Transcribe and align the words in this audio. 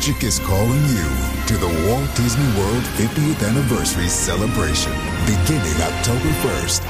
Magic 0.00 0.24
is 0.24 0.38
calling 0.38 0.82
you 0.96 1.08
to 1.46 1.58
the 1.58 1.68
Walt 1.86 2.16
Disney 2.16 2.48
World 2.58 2.84
50th 2.96 3.42
Anniversary 3.46 4.08
Celebration 4.08 4.92
beginning 5.26 5.78
October 5.78 6.30
1st. 6.40 6.82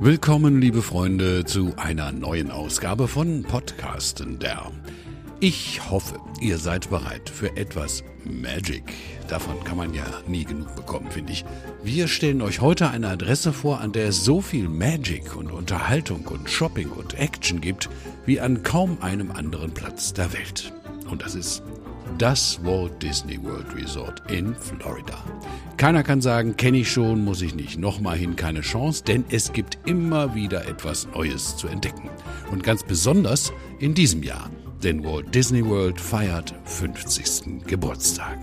Willkommen, 0.00 0.60
liebe 0.60 0.82
Freunde, 0.82 1.46
zu 1.46 1.72
einer 1.78 2.12
neuen 2.12 2.50
Ausgabe 2.50 3.08
von 3.08 3.44
Podcasten 3.44 4.38
der. 4.38 4.70
Ich 5.40 5.90
hoffe, 5.90 6.20
ihr 6.38 6.58
seid 6.58 6.90
bereit 6.90 7.30
für 7.30 7.56
etwas 7.56 8.04
Magic. 8.24 8.92
Davon 9.32 9.64
kann 9.64 9.78
man 9.78 9.94
ja 9.94 10.04
nie 10.26 10.44
genug 10.44 10.76
bekommen, 10.76 11.10
finde 11.10 11.32
ich. 11.32 11.46
Wir 11.82 12.06
stellen 12.06 12.42
euch 12.42 12.60
heute 12.60 12.90
eine 12.90 13.08
Adresse 13.08 13.54
vor, 13.54 13.80
an 13.80 13.90
der 13.90 14.08
es 14.08 14.26
so 14.26 14.42
viel 14.42 14.68
Magic 14.68 15.34
und 15.34 15.50
Unterhaltung 15.50 16.26
und 16.26 16.50
Shopping 16.50 16.90
und 16.90 17.18
Action 17.18 17.62
gibt, 17.62 17.88
wie 18.26 18.40
an 18.40 18.62
kaum 18.62 18.98
einem 19.00 19.30
anderen 19.30 19.72
Platz 19.72 20.12
der 20.12 20.34
Welt. 20.34 20.74
Und 21.10 21.22
das 21.22 21.34
ist 21.34 21.62
das 22.18 22.62
Walt 22.62 23.02
Disney 23.02 23.42
World 23.42 23.74
Resort 23.74 24.22
in 24.30 24.54
Florida. 24.54 25.24
Keiner 25.78 26.02
kann 26.02 26.20
sagen, 26.20 26.58
kenne 26.58 26.76
ich 26.76 26.92
schon, 26.92 27.24
muss 27.24 27.40
ich 27.40 27.54
nicht. 27.54 27.78
Nochmal 27.78 28.18
hin 28.18 28.36
keine 28.36 28.60
Chance, 28.60 29.02
denn 29.02 29.24
es 29.30 29.54
gibt 29.54 29.78
immer 29.86 30.34
wieder 30.34 30.68
etwas 30.68 31.08
Neues 31.14 31.56
zu 31.56 31.68
entdecken. 31.68 32.10
Und 32.50 32.64
ganz 32.64 32.82
besonders 32.82 33.50
in 33.78 33.94
diesem 33.94 34.22
Jahr, 34.22 34.50
denn 34.84 35.02
Walt 35.02 35.34
Disney 35.34 35.64
World 35.64 35.98
feiert 35.98 36.54
50. 36.66 37.64
Geburtstag. 37.66 38.36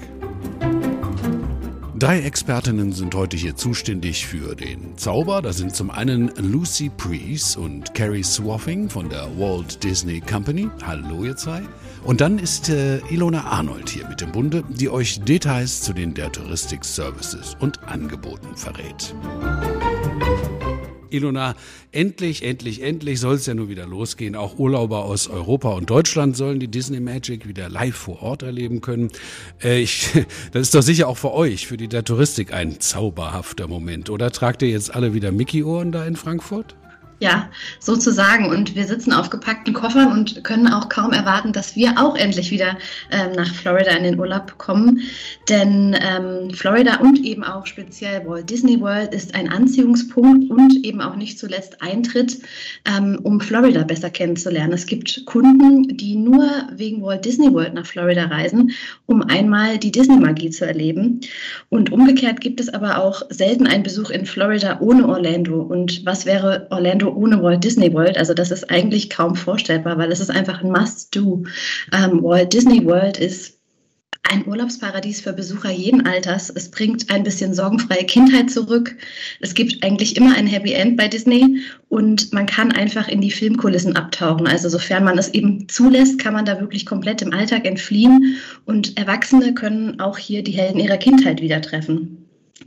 Drei 1.99 2.21
Expertinnen 2.21 2.93
sind 2.93 3.13
heute 3.13 3.35
hier 3.35 3.57
zuständig 3.57 4.25
für 4.25 4.55
den 4.55 4.97
Zauber. 4.97 5.41
Das 5.41 5.57
sind 5.57 5.75
zum 5.75 5.91
einen 5.91 6.31
Lucy 6.37 6.89
Priest 6.95 7.57
und 7.57 7.93
Carrie 7.93 8.23
Swaffing 8.23 8.89
von 8.89 9.09
der 9.09 9.27
Walt 9.37 9.83
Disney 9.83 10.21
Company. 10.21 10.69
Hallo 10.81 11.25
ihr 11.25 11.35
zwei. 11.35 11.61
Und 12.05 12.21
dann 12.21 12.39
ist 12.39 12.69
äh, 12.69 12.99
Ilona 13.09 13.43
Arnold 13.43 13.89
hier 13.89 14.07
mit 14.07 14.21
dem 14.21 14.31
Bunde, 14.31 14.63
die 14.69 14.89
euch 14.89 15.19
Details 15.25 15.81
zu 15.81 15.91
den 15.91 16.13
der 16.13 16.31
Touristik 16.31 16.85
Services 16.85 17.57
und 17.59 17.83
Angeboten 17.83 18.55
verrät. 18.55 19.13
Ilona, 21.11 21.55
endlich, 21.91 22.43
endlich, 22.43 22.81
endlich 22.81 23.19
soll 23.19 23.35
es 23.35 23.45
ja 23.45 23.53
nur 23.53 23.69
wieder 23.69 23.85
losgehen. 23.85 24.35
Auch 24.35 24.57
Urlauber 24.57 25.05
aus 25.05 25.27
Europa 25.27 25.69
und 25.69 25.89
Deutschland 25.89 26.35
sollen 26.37 26.59
die 26.59 26.67
Disney 26.67 26.99
Magic 26.99 27.47
wieder 27.47 27.69
live 27.69 27.95
vor 27.95 28.21
Ort 28.21 28.43
erleben 28.43 28.81
können. 28.81 29.09
Äh, 29.63 29.81
ich, 29.81 30.09
das 30.51 30.61
ist 30.61 30.75
doch 30.75 30.81
sicher 30.81 31.07
auch 31.07 31.17
für 31.17 31.33
euch, 31.33 31.67
für 31.67 31.77
die 31.77 31.87
der 31.87 32.03
Touristik 32.03 32.53
ein 32.53 32.79
zauberhafter 32.79 33.67
Moment. 33.67 34.09
Oder 34.09 34.31
tragt 34.31 34.61
ihr 34.61 34.69
jetzt 34.69 34.93
alle 34.93 35.13
wieder 35.13 35.31
Mickey-Ohren 35.31 35.91
da 35.91 36.05
in 36.05 36.15
Frankfurt? 36.15 36.75
Ja, 37.21 37.49
sozusagen. 37.79 38.49
Und 38.49 38.75
wir 38.75 38.85
sitzen 38.85 39.11
auf 39.11 39.29
gepackten 39.29 39.73
Koffern 39.73 40.13
und 40.13 40.41
können 40.45 40.71
auch 40.71 40.87
kaum 40.87 41.11
erwarten, 41.11 41.51
dass 41.51 41.75
wir 41.75 41.95
auch 41.97 42.15
endlich 42.15 42.49
wieder 42.49 42.77
ähm, 43.11 43.33
nach 43.35 43.53
Florida 43.53 43.91
in 43.91 44.03
den 44.03 44.17
Urlaub 44.17 44.57
kommen. 44.57 45.01
Denn 45.49 45.97
ähm, 45.99 46.53
Florida 46.53 46.95
und 47.01 47.25
eben 47.25 47.43
auch 47.43 47.65
speziell 47.65 48.25
Walt 48.25 48.49
Disney 48.49 48.79
World 48.79 49.13
ist 49.13 49.35
ein 49.35 49.51
Anziehungspunkt 49.51 50.49
und 50.49 50.85
eben 50.85 51.01
auch 51.01 51.17
nicht 51.17 51.37
zuletzt 51.37 51.81
Eintritt, 51.81 52.37
ähm, 52.85 53.19
um 53.23 53.41
Florida 53.41 53.83
besser 53.83 54.09
kennenzulernen. 54.09 54.71
Es 54.71 54.85
gibt 54.85 55.25
Kunden, 55.25 55.97
die 55.97 56.15
nur 56.15 56.49
wegen 56.71 57.01
Walt 57.01 57.25
Disney 57.25 57.51
World 57.51 57.73
nach 57.73 57.85
Florida 57.85 58.27
reisen, 58.27 58.71
um 59.07 59.23
einmal 59.23 59.77
die 59.77 59.91
Disney-Magie 59.91 60.51
zu 60.51 60.65
erleben. 60.65 61.19
Und 61.67 61.91
umgekehrt 61.91 62.39
gibt 62.39 62.61
es 62.61 62.69
aber 62.69 63.03
auch 63.03 63.23
selten 63.29 63.67
einen 63.67 63.83
Besuch 63.83 64.09
in 64.09 64.25
Florida 64.25 64.79
ohne 64.79 65.05
Orlando. 65.05 65.61
Und 65.61 66.05
was 66.05 66.25
wäre 66.25 66.67
Orlando 66.69 67.08
ohne 67.15 67.41
Walt 67.41 67.63
Disney 67.63 67.93
World. 67.93 68.17
Also 68.17 68.33
das 68.33 68.51
ist 68.51 68.69
eigentlich 68.69 69.09
kaum 69.09 69.35
vorstellbar, 69.35 69.97
weil 69.97 70.11
es 70.11 70.19
ist 70.19 70.31
einfach 70.31 70.63
ein 70.63 70.71
Must-Do. 70.71 71.43
Ähm, 71.93 72.23
Walt 72.23 72.53
Disney 72.53 72.85
World 72.85 73.17
ist 73.17 73.59
ein 74.23 74.45
Urlaubsparadies 74.45 75.21
für 75.21 75.33
Besucher 75.33 75.71
jeden 75.71 76.05
Alters. 76.05 76.49
Es 76.49 76.69
bringt 76.69 77.09
ein 77.09 77.23
bisschen 77.23 77.53
sorgenfreie 77.53 78.05
Kindheit 78.05 78.51
zurück. 78.51 78.95
Es 79.39 79.53
gibt 79.53 79.83
eigentlich 79.83 80.17
immer 80.17 80.35
ein 80.35 80.45
Happy 80.45 80.73
End 80.73 80.97
bei 80.97 81.07
Disney 81.07 81.61
und 81.87 82.31
man 82.31 82.45
kann 82.45 82.71
einfach 82.71 83.07
in 83.07 83.21
die 83.21 83.31
Filmkulissen 83.31 83.95
abtauchen. 83.95 84.47
Also 84.47 84.69
sofern 84.69 85.03
man 85.03 85.17
es 85.17 85.33
eben 85.33 85.67
zulässt, 85.67 86.19
kann 86.19 86.33
man 86.33 86.45
da 86.45 86.59
wirklich 86.59 86.85
komplett 86.85 87.21
im 87.21 87.33
Alltag 87.33 87.65
entfliehen 87.65 88.37
und 88.65 88.97
Erwachsene 88.97 89.53
können 89.53 89.99
auch 89.99 90.17
hier 90.17 90.43
die 90.43 90.51
Helden 90.51 90.79
ihrer 90.79 90.97
Kindheit 90.97 91.41
wieder 91.41 91.61
treffen. 91.61 92.18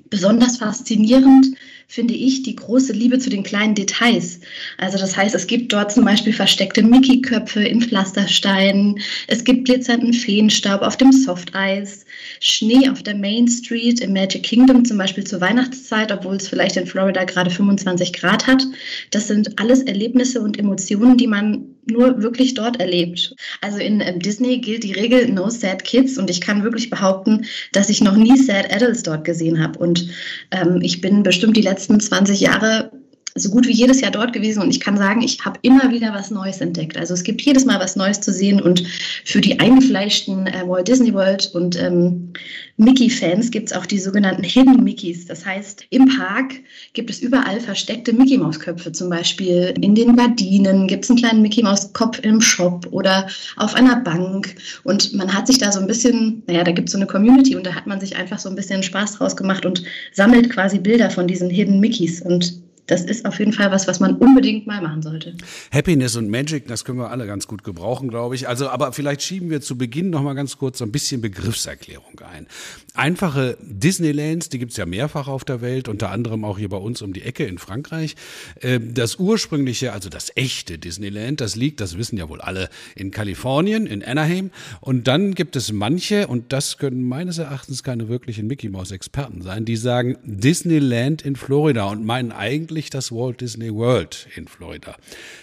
Besonders 0.08 0.58
faszinierend 0.58 1.56
finde 1.86 2.14
ich 2.14 2.42
die 2.42 2.56
große 2.56 2.94
Liebe 2.94 3.18
zu 3.18 3.28
den 3.28 3.42
kleinen 3.42 3.74
Details. 3.74 4.40
Also 4.78 4.96
das 4.96 5.14
heißt, 5.14 5.34
es 5.34 5.46
gibt 5.46 5.72
dort 5.72 5.92
zum 5.92 6.06
Beispiel 6.06 6.32
versteckte 6.32 6.82
Mickey-Köpfe 6.82 7.62
in 7.62 7.82
Pflastersteinen, 7.82 8.98
es 9.26 9.44
gibt 9.44 9.66
glitzernden 9.66 10.14
Feenstaub 10.14 10.80
auf 10.80 10.96
dem 10.96 11.12
Softeis, 11.12 12.06
Schnee 12.40 12.88
auf 12.88 13.02
der 13.02 13.14
Main 13.14 13.46
Street 13.46 14.00
im 14.00 14.14
Magic 14.14 14.42
Kingdom 14.42 14.86
zum 14.86 14.96
Beispiel 14.96 15.24
zur 15.24 15.42
Weihnachtszeit, 15.42 16.10
obwohl 16.10 16.36
es 16.36 16.48
vielleicht 16.48 16.78
in 16.78 16.86
Florida 16.86 17.24
gerade 17.24 17.50
25 17.50 18.14
Grad 18.14 18.46
hat. 18.46 18.62
Das 19.10 19.28
sind 19.28 19.58
alles 19.60 19.82
Erlebnisse 19.82 20.40
und 20.40 20.58
Emotionen, 20.58 21.18
die 21.18 21.26
man 21.26 21.71
nur 21.86 22.22
wirklich 22.22 22.54
dort 22.54 22.80
erlebt. 22.80 23.34
Also 23.60 23.78
in 23.78 24.00
ähm, 24.00 24.18
Disney 24.18 24.58
gilt 24.58 24.84
die 24.84 24.92
Regel 24.92 25.28
No 25.28 25.50
Sad 25.50 25.84
Kids 25.84 26.18
und 26.18 26.30
ich 26.30 26.40
kann 26.40 26.62
wirklich 26.62 26.90
behaupten, 26.90 27.46
dass 27.72 27.90
ich 27.90 28.00
noch 28.00 28.16
nie 28.16 28.36
Sad 28.36 28.72
Adults 28.72 29.02
dort 29.02 29.24
gesehen 29.24 29.62
habe. 29.62 29.78
Und 29.78 30.08
ähm, 30.50 30.80
ich 30.82 31.00
bin 31.00 31.22
bestimmt 31.22 31.56
die 31.56 31.62
letzten 31.62 31.98
20 31.98 32.40
Jahre 32.40 32.90
so 33.34 33.50
gut 33.50 33.66
wie 33.66 33.72
jedes 33.72 34.00
Jahr 34.00 34.10
dort 34.10 34.32
gewesen 34.32 34.62
und 34.62 34.70
ich 34.70 34.80
kann 34.80 34.96
sagen, 34.96 35.22
ich 35.22 35.44
habe 35.44 35.58
immer 35.62 35.90
wieder 35.90 36.12
was 36.12 36.30
Neues 36.30 36.60
entdeckt. 36.60 36.96
Also 36.96 37.14
es 37.14 37.24
gibt 37.24 37.40
jedes 37.42 37.64
Mal 37.64 37.80
was 37.80 37.96
Neues 37.96 38.20
zu 38.20 38.32
sehen 38.32 38.60
und 38.60 38.84
für 39.24 39.40
die 39.40 39.58
eingefleischten 39.58 40.46
äh, 40.46 40.66
Walt 40.66 40.88
Disney 40.88 41.14
World 41.14 41.50
und 41.54 41.80
ähm, 41.80 42.32
Mickey-Fans 42.76 43.50
gibt 43.50 43.70
es 43.70 43.76
auch 43.76 43.86
die 43.86 43.98
sogenannten 43.98 44.42
Hidden 44.42 44.82
Mickeys. 44.82 45.26
Das 45.26 45.46
heißt, 45.46 45.86
im 45.90 46.06
Park 46.06 46.54
gibt 46.94 47.10
es 47.10 47.20
überall 47.20 47.60
versteckte 47.60 48.12
Mickey-Maus-Köpfe. 48.12 48.92
Zum 48.92 49.10
Beispiel 49.10 49.74
in 49.80 49.94
den 49.94 50.16
Gardinen 50.16 50.86
gibt 50.86 51.04
es 51.04 51.10
einen 51.10 51.18
kleinen 51.18 51.42
Mickey-Maus-Kopf 51.42 52.20
im 52.22 52.40
Shop 52.40 52.86
oder 52.90 53.28
auf 53.56 53.74
einer 53.74 53.96
Bank. 53.96 54.56
Und 54.84 55.12
man 55.14 55.32
hat 55.32 55.46
sich 55.46 55.58
da 55.58 55.70
so 55.70 55.80
ein 55.80 55.86
bisschen, 55.86 56.42
naja, 56.46 56.64
da 56.64 56.72
gibt 56.72 56.88
es 56.88 56.92
so 56.92 56.98
eine 56.98 57.06
Community 57.06 57.56
und 57.56 57.66
da 57.66 57.74
hat 57.74 57.86
man 57.86 58.00
sich 58.00 58.16
einfach 58.16 58.38
so 58.38 58.48
ein 58.48 58.56
bisschen 58.56 58.82
Spaß 58.82 59.16
draus 59.18 59.36
gemacht 59.36 59.64
und 59.64 59.82
sammelt 60.12 60.50
quasi 60.50 60.78
Bilder 60.78 61.10
von 61.10 61.26
diesen 61.26 61.50
Hidden 61.50 61.78
Mickeys. 61.80 62.22
Und 62.22 62.61
das 62.86 63.04
ist 63.04 63.24
auf 63.24 63.38
jeden 63.38 63.52
Fall 63.52 63.70
was, 63.70 63.86
was 63.86 64.00
man 64.00 64.16
unbedingt 64.16 64.66
mal 64.66 64.82
machen 64.82 65.02
sollte. 65.02 65.34
Happiness 65.70 66.16
und 66.16 66.28
Magic, 66.28 66.66
das 66.66 66.84
können 66.84 66.98
wir 66.98 67.10
alle 67.10 67.26
ganz 67.26 67.46
gut 67.46 67.62
gebrauchen, 67.62 68.08
glaube 68.08 68.34
ich. 68.34 68.48
Also, 68.48 68.68
aber 68.68 68.92
vielleicht 68.92 69.22
schieben 69.22 69.50
wir 69.50 69.60
zu 69.60 69.78
Beginn 69.78 70.10
noch 70.10 70.22
mal 70.22 70.34
ganz 70.34 70.58
kurz 70.58 70.78
so 70.78 70.84
ein 70.84 70.90
bisschen 70.90 71.20
Begriffserklärung 71.20 72.20
ein. 72.20 72.46
Einfache 72.94 73.56
Disneylands, 73.60 74.48
die 74.48 74.58
gibt 74.58 74.72
es 74.72 74.76
ja 74.76 74.86
mehrfach 74.86 75.28
auf 75.28 75.44
der 75.44 75.60
Welt, 75.60 75.88
unter 75.88 76.10
anderem 76.10 76.44
auch 76.44 76.58
hier 76.58 76.68
bei 76.68 76.76
uns 76.76 77.02
um 77.02 77.12
die 77.12 77.22
Ecke 77.22 77.44
in 77.44 77.58
Frankreich. 77.58 78.16
Ähm, 78.60 78.94
das 78.94 79.16
ursprüngliche, 79.16 79.92
also 79.92 80.08
das 80.08 80.32
echte 80.34 80.78
Disneyland, 80.78 81.40
das 81.40 81.54
liegt, 81.54 81.80
das 81.80 81.96
wissen 81.96 82.18
ja 82.18 82.28
wohl 82.28 82.40
alle, 82.40 82.68
in 82.96 83.12
Kalifornien, 83.12 83.86
in 83.86 84.04
Anaheim. 84.04 84.50
Und 84.80 85.06
dann 85.06 85.34
gibt 85.34 85.54
es 85.54 85.70
manche, 85.72 86.26
und 86.26 86.52
das 86.52 86.78
können 86.78 87.04
meines 87.04 87.38
Erachtens 87.38 87.84
keine 87.84 88.08
wirklichen 88.08 88.48
Mickey 88.48 88.68
Mouse 88.68 88.90
Experten 88.90 89.40
sein, 89.42 89.64
die 89.64 89.76
sagen 89.76 90.18
Disneyland 90.24 91.22
in 91.22 91.36
Florida 91.36 91.84
und 91.84 92.04
meinen 92.04 92.32
eigentlich 92.32 92.71
eigentlich 92.72 92.88
das 92.88 93.12
Walt 93.12 93.42
Disney 93.42 93.72
World 93.72 94.26
in 94.34 94.48
Florida. 94.48 94.96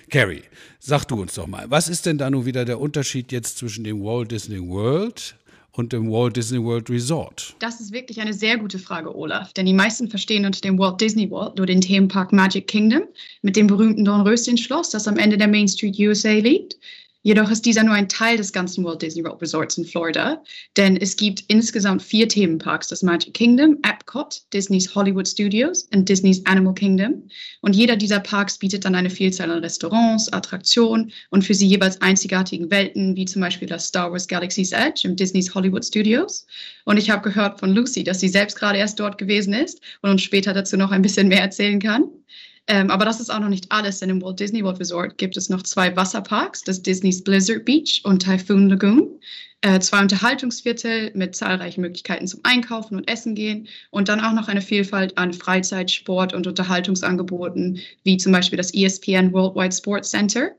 Carrie, 0.09 0.41
sag 0.79 1.05
du 1.05 1.21
uns 1.21 1.35
doch 1.35 1.45
mal, 1.45 1.69
was 1.69 1.87
ist 1.87 2.07
denn 2.07 2.17
da 2.17 2.27
nun 2.31 2.45
wieder 2.45 2.65
der 2.65 2.79
Unterschied 2.79 3.31
jetzt 3.31 3.59
zwischen 3.59 3.83
dem 3.83 4.03
Walt 4.03 4.31
Disney 4.31 4.59
World 4.59 5.35
und 5.73 5.93
dem 5.93 6.09
Walt 6.09 6.35
Disney 6.37 6.59
World 6.63 6.89
Resort? 6.89 7.55
Das 7.59 7.79
ist 7.79 7.93
wirklich 7.93 8.19
eine 8.19 8.33
sehr 8.33 8.57
gute 8.57 8.79
Frage, 8.79 9.15
Olaf. 9.15 9.53
Denn 9.53 9.67
die 9.67 9.73
meisten 9.73 10.09
verstehen 10.09 10.43
unter 10.43 10.61
dem 10.61 10.79
Walt 10.79 10.99
Disney 10.99 11.29
World 11.29 11.57
nur 11.57 11.67
den 11.67 11.81
Themenpark 11.81 12.33
Magic 12.33 12.65
Kingdom 12.65 13.03
mit 13.43 13.55
dem 13.55 13.67
berühmten 13.67 14.03
Dornröschen-Schloss, 14.05 14.89
das 14.89 15.07
am 15.07 15.17
Ende 15.17 15.37
der 15.37 15.47
Main 15.47 15.67
Street 15.67 15.99
USA 15.99 16.33
liegt. 16.33 16.77
Jedoch 17.21 17.51
ist 17.51 17.65
dieser 17.65 17.83
nur 17.83 17.95
ein 17.95 18.07
Teil 18.07 18.37
des 18.37 18.53
ganzen 18.53 18.85
Walt 18.85 19.01
Disney 19.01 19.25
World 19.25 19.41
Resorts 19.41 19.77
in 19.77 19.83
Florida, 19.83 20.41
denn 20.77 20.95
es 20.95 21.17
gibt 21.17 21.43
insgesamt 21.49 22.01
vier 22.01 22.29
Themenparks, 22.29 22.87
das 22.87 23.03
Magic 23.03 23.33
Kingdom, 23.33 23.77
Epcot, 23.83 24.41
Disney's 24.53 24.95
Hollywood 24.95 25.27
Studios 25.27 25.89
und 25.93 26.07
Disney's 26.07 26.45
Animal 26.45 26.73
Kingdom. 26.73 27.27
Und 27.59 27.75
jeder 27.75 27.97
dieser 27.97 28.21
Parks 28.21 28.57
bietet 28.57 28.85
dann 28.85 28.95
eine 28.95 29.09
Vielzahl 29.09 29.51
an 29.51 29.59
Restaurants, 29.59 30.31
Attraktionen 30.31 31.11
und 31.29 31.43
für 31.43 31.53
sie 31.53 31.67
jeweils 31.67 31.99
einzigartigen 31.99 32.71
Welten, 32.71 33.17
wie 33.17 33.25
zum 33.25 33.41
Beispiel 33.41 33.67
das 33.67 33.87
Star 33.87 34.13
Wars 34.13 34.29
Galaxy's 34.29 34.71
Edge 34.71 35.01
im 35.03 35.17
Disney's 35.17 35.53
Hollywood 35.53 35.83
Studios. 35.83 36.47
Und 36.85 36.95
ich 36.95 37.09
habe 37.09 37.21
gehört 37.21 37.59
von 37.59 37.71
Lucy, 37.71 38.05
dass 38.05 38.21
sie 38.21 38.29
selbst 38.29 38.57
gerade 38.57 38.77
erst 38.77 38.97
dort 38.97 39.17
gewesen 39.17 39.53
ist 39.53 39.81
und 40.01 40.09
uns 40.09 40.21
später 40.21 40.53
dazu 40.53 40.77
noch 40.77 40.91
ein 40.91 41.01
bisschen 41.01 41.27
mehr 41.27 41.41
erzählen 41.41 41.81
kann. 41.81 42.05
Ähm, 42.69 42.91
aber 42.91 43.03
das 43.03 43.19
ist 43.19 43.31
auch 43.31 43.39
noch 43.39 43.49
nicht 43.49 43.71
alles, 43.71 43.97
denn 43.97 44.11
im 44.11 44.21
Walt 44.21 44.39
Disney 44.39 44.63
World 44.63 44.79
Resort 44.79 45.17
gibt 45.17 45.35
es 45.37 45.49
noch 45.49 45.63
zwei 45.63 45.95
Wasserparks, 45.95 46.63
das 46.63 46.83
Disney's 46.83 47.23
Blizzard 47.23 47.65
Beach 47.65 48.01
und 48.03 48.23
Typhoon 48.23 48.69
Lagoon. 48.69 49.19
Äh, 49.61 49.79
zwei 49.79 50.01
Unterhaltungsviertel 50.01 51.11
mit 51.15 51.35
zahlreichen 51.35 51.81
Möglichkeiten 51.81 52.27
zum 52.27 52.41
Einkaufen 52.43 52.95
und 52.95 53.09
Essen 53.09 53.33
gehen 53.33 53.67
und 53.89 54.07
dann 54.07 54.21
auch 54.21 54.33
noch 54.33 54.47
eine 54.47 54.61
Vielfalt 54.61 55.17
an 55.17 55.33
Freizeit-, 55.33 55.89
Sport- 55.89 56.33
und 56.33 56.45
Unterhaltungsangeboten, 56.45 57.79
wie 58.03 58.17
zum 58.17 58.31
Beispiel 58.31 58.57
das 58.57 58.71
ESPN 58.71 59.33
Worldwide 59.33 59.75
Sports 59.75 60.11
Center. 60.11 60.51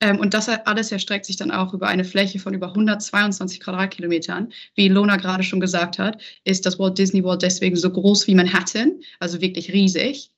Ähm, 0.00 0.18
und 0.18 0.34
das 0.34 0.48
alles 0.48 0.90
erstreckt 0.90 1.26
sich 1.26 1.36
dann 1.36 1.52
auch 1.52 1.72
über 1.74 1.86
eine 1.86 2.04
Fläche 2.04 2.40
von 2.40 2.54
über 2.54 2.70
122 2.70 3.60
Quadratkilometern. 3.60 4.52
Wie 4.74 4.88
Lona 4.88 5.16
gerade 5.16 5.44
schon 5.44 5.60
gesagt 5.60 6.00
hat, 6.00 6.20
ist 6.42 6.66
das 6.66 6.80
Walt 6.80 6.98
Disney 6.98 7.22
World 7.22 7.42
deswegen 7.42 7.76
so 7.76 7.88
groß 7.88 8.26
wie 8.26 8.34
Manhattan, 8.34 9.00
also 9.20 9.40
wirklich 9.40 9.72
riesig. 9.72 10.32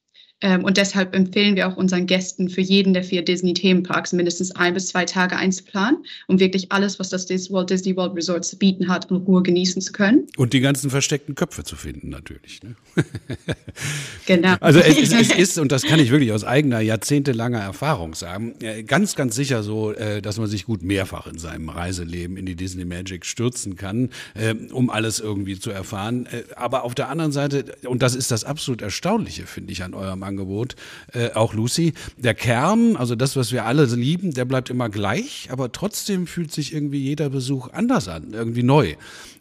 Ähm, 0.45 0.63
und 0.63 0.77
deshalb 0.77 1.15
empfehlen 1.15 1.57
wir 1.57 1.67
auch 1.67 1.77
unseren 1.79 2.05
Gästen, 2.07 2.51
für 2.51 2.61
jeden 2.61 2.93
der 2.93 3.03
vier 3.03 3.25
Disney-Themenparks 3.25 4.13
mindestens 4.13 4.55
ein 4.55 4.75
bis 4.75 4.89
zwei 4.89 5.07
Tage 5.07 5.37
einzuplanen, 5.37 6.05
um 6.27 6.39
wirklich 6.39 6.71
alles, 6.71 6.99
was 6.99 7.09
das 7.09 7.25
Walt 7.51 7.71
Disney 7.71 7.97
World 7.97 8.15
Resort 8.15 8.45
zu 8.45 8.59
bieten 8.59 8.89
hat, 8.89 9.11
in 9.11 9.17
Ruhe 9.17 9.43
genießen 9.43 9.81
zu 9.81 9.93
können. 9.93 10.27
Und 10.37 10.53
die 10.53 10.61
ganzen 10.61 10.91
versteckten 10.91 11.35
Köpfe 11.35 11.65
zu 11.65 11.77
finden, 11.77 12.11
natürlich. 12.11 12.63
Ne? 12.63 12.77
genau. 14.27 14.57
Also 14.61 14.81
es, 14.81 14.99
es, 14.99 15.13
es, 15.13 15.31
ist, 15.31 15.59
und 15.59 15.73
das 15.73 15.83
kann 15.83 15.99
ich 15.99 16.11
wirklich 16.11 16.33
aus 16.33 16.45
eigener 16.45 16.81
jahrzehntelanger 16.81 17.61
Erfahrung 17.61 18.15
sagen, 18.15 18.55
äh, 18.61 18.83
ganz, 18.83 19.17
ganz 19.17 19.35
sicher 19.35 19.63
so, 19.63 19.93
äh, 19.93 20.21
dass 20.21 20.39
man 20.39 20.49
sich 20.49 20.67
gut 20.67 20.83
mehrfach 20.83 21.27
in 21.27 21.39
seinem 21.39 21.71
Reiseleben 21.71 22.37
in 22.37 22.45
die 22.45 22.55
Disney 22.55 22.85
Magic 22.85 23.25
stürzen 23.25 23.77
kann, 23.77 24.11
ähm, 24.37 24.69
um 24.73 24.91
alles 24.91 25.21
irgendwie 25.21 25.59
zu 25.59 25.71
erfahren. 25.71 26.27
Äh, 26.27 26.43
aber 26.55 26.85
auf 26.85 26.95
der 26.95 27.09
anderen 27.09 27.33
Seite, 27.33 27.65
und 27.87 28.03
das 28.03 28.15
ist 28.15 28.31
das 28.31 28.45
absolut 28.45 28.83
Erstaunliche, 28.83 29.47
finde 29.47 29.73
ich, 29.73 29.83
an 29.83 29.95
eurem 29.95 30.23
Angebot, 30.23 30.34
äh, 31.13 31.31
auch 31.33 31.55
Lucy. 31.55 31.95
Der 32.17 32.35
Kern, 32.35 32.97
also 32.97 33.15
das, 33.15 33.37
was 33.37 33.53
wir 33.53 33.65
alle 33.65 33.85
lieben, 33.85 34.33
der 34.33 34.45
bleibt 34.45 34.71
immer 34.71 34.89
gleich, 34.89 35.49
aber 35.51 35.73
trotzdem 35.73 36.27
fühlt 36.27 36.53
sich 36.53 36.73
irgendwie 36.73 37.03
jeder 37.03 37.31
Besuch 37.31 37.69
anders 37.73 38.09
an, 38.09 38.33
irgendwie 38.33 38.63
neu. 38.63 38.95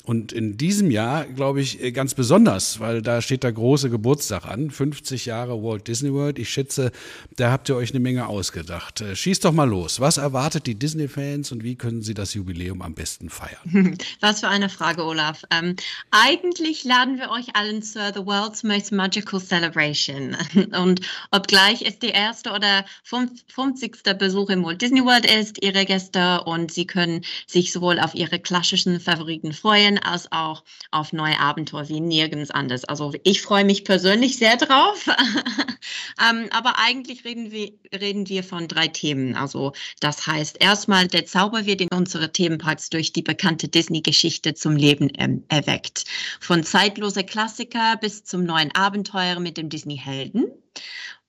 Und 0.06 0.34
in 0.34 0.58
diesem 0.58 0.92
Jahr, 0.92 1.26
glaube 1.26 1.62
ich, 1.62 1.82
äh, 1.82 1.94
ganz 1.94 2.14
besonders, 2.14 2.82
weil 2.82 3.02
da 3.02 3.22
steht 3.22 3.44
der 3.44 3.54
große 3.54 3.90
Geburtstag 3.90 4.46
an, 4.46 4.70
50 4.70 5.26
Jahre 5.26 5.64
Walt 5.64 5.88
Disney 5.88 6.12
World. 6.12 6.40
Ich 6.40 6.50
schätze, 6.50 6.92
da 7.38 7.52
habt 7.52 7.70
ihr 7.70 7.78
euch 7.78 7.92
eine 7.92 8.02
Menge 8.02 8.28
ausgedacht. 8.28 9.00
Äh, 9.00 9.16
schießt 9.16 9.46
doch 9.46 9.54
mal 9.54 9.64
los. 9.64 10.02
Was 10.02 10.18
erwartet 10.18 10.68
die 10.68 10.76
Disney-Fans 10.76 11.54
und 11.54 11.64
wie 11.64 11.76
können 11.76 12.02
sie 12.02 12.14
das 12.14 12.34
Jubiläum 12.34 12.82
am 12.82 12.96
besten 12.96 13.30
feiern? 13.30 13.98
Was 14.20 14.42
für 14.42 14.50
eine 14.50 14.68
Frage, 14.68 15.06
Olaf. 15.06 15.44
Ähm, 15.52 15.78
eigentlich 16.12 16.84
laden 16.84 17.18
wir 17.18 17.30
euch 17.30 17.56
allen 17.56 17.82
zur 17.82 18.14
The 18.14 18.26
World's 18.26 18.64
Most 18.64 18.92
Magical 18.92 19.40
Celebration. 19.40 20.36
Und 20.78 21.02
obgleich 21.32 21.82
es 21.82 22.00
die 22.00 22.10
erste 22.10 22.52
oder 22.52 22.86
50. 23.04 24.04
Besuch 24.20 24.50
im 24.50 24.64
Walt 24.64 24.82
Disney 24.82 25.04
World 25.04 25.26
ist, 25.26 25.64
ihre 25.64 25.86
Gäste 25.86 26.42
und 26.44 26.72
sie 26.72 26.86
können 26.86 27.24
sich 27.48 27.72
sowohl 27.72 28.00
auf 28.00 28.16
ihre 28.16 28.40
klassischen 28.40 29.00
Favoriten 29.00 29.54
freuen, 29.54 29.93
freuen, 29.94 29.98
als 30.00 30.32
auch 30.32 30.64
auf 30.92 31.14
neue 31.14 31.40
Abenteuer 31.40 31.90
wie 31.90 32.00
nirgends 32.00 32.52
anders. 32.52 32.86
Also 32.86 33.14
ich 33.24 33.42
freue 33.42 33.66
mich 33.66 33.84
persönlich 33.84 34.38
sehr 34.38 34.58
drauf. 34.58 35.08
ähm, 36.30 36.48
aber 36.52 36.76
eigentlich 36.78 37.26
reden 37.26 37.52
wir, 37.52 37.72
reden 37.94 38.28
wir 38.30 38.44
von 38.44 38.68
drei 38.68 38.88
Themen. 38.88 39.36
Also 39.36 39.74
das 40.00 40.28
heißt 40.28 40.58
erstmal, 40.60 41.08
der 41.08 41.26
Zauber 41.26 41.66
wird 41.66 41.82
in 41.82 41.90
unsere 41.90 42.32
Themenparks 42.32 42.90
durch 42.90 43.14
die 43.14 43.22
bekannte 43.22 43.68
Disney-Geschichte 43.68 44.54
zum 44.54 44.76
Leben 44.76 45.12
ähm, 45.18 45.44
erweckt. 45.50 46.06
Von 46.40 46.64
zeitloser 46.64 47.24
Klassiker 47.24 47.98
bis 48.00 48.24
zum 48.24 48.44
neuen 48.44 48.74
Abenteuer 48.76 49.40
mit 49.40 49.58
dem 49.58 49.70
Disney-Helden. 49.70 50.46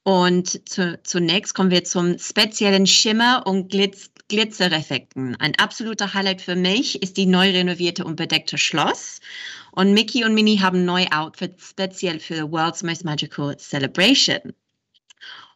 Und 0.07 0.69
zu, 0.69 1.01
zunächst 1.03 1.55
kommen 1.55 1.71
wir 1.71 1.83
zum 1.85 2.19
speziellen 2.19 2.87
Schimmer- 2.87 3.47
und 3.47 3.71
Glitz 3.71 4.11
Glitzereffekten. 4.29 5.37
Ein 5.37 5.55
absoluter 5.57 6.15
Highlight 6.15 6.41
für 6.41 6.57
mich 6.57 7.03
ist 7.03 7.17
die 7.17 7.27
neu 7.27 7.51
renovierte 7.51 8.05
und 8.05 8.17
bedeckte 8.17 8.59
Schloss. 8.59 9.21
Und 9.73 9.93
Mickey 9.93 10.25
und 10.25 10.35
Minnie 10.35 10.61
haben 10.61 10.85
neue 10.85 11.13
Outfits 11.13 11.71
speziell 11.71 12.21
für 12.21 12.51
World's 12.51 12.83
Most 12.83 13.05
Magical 13.05 13.57
Celebration. 13.59 14.55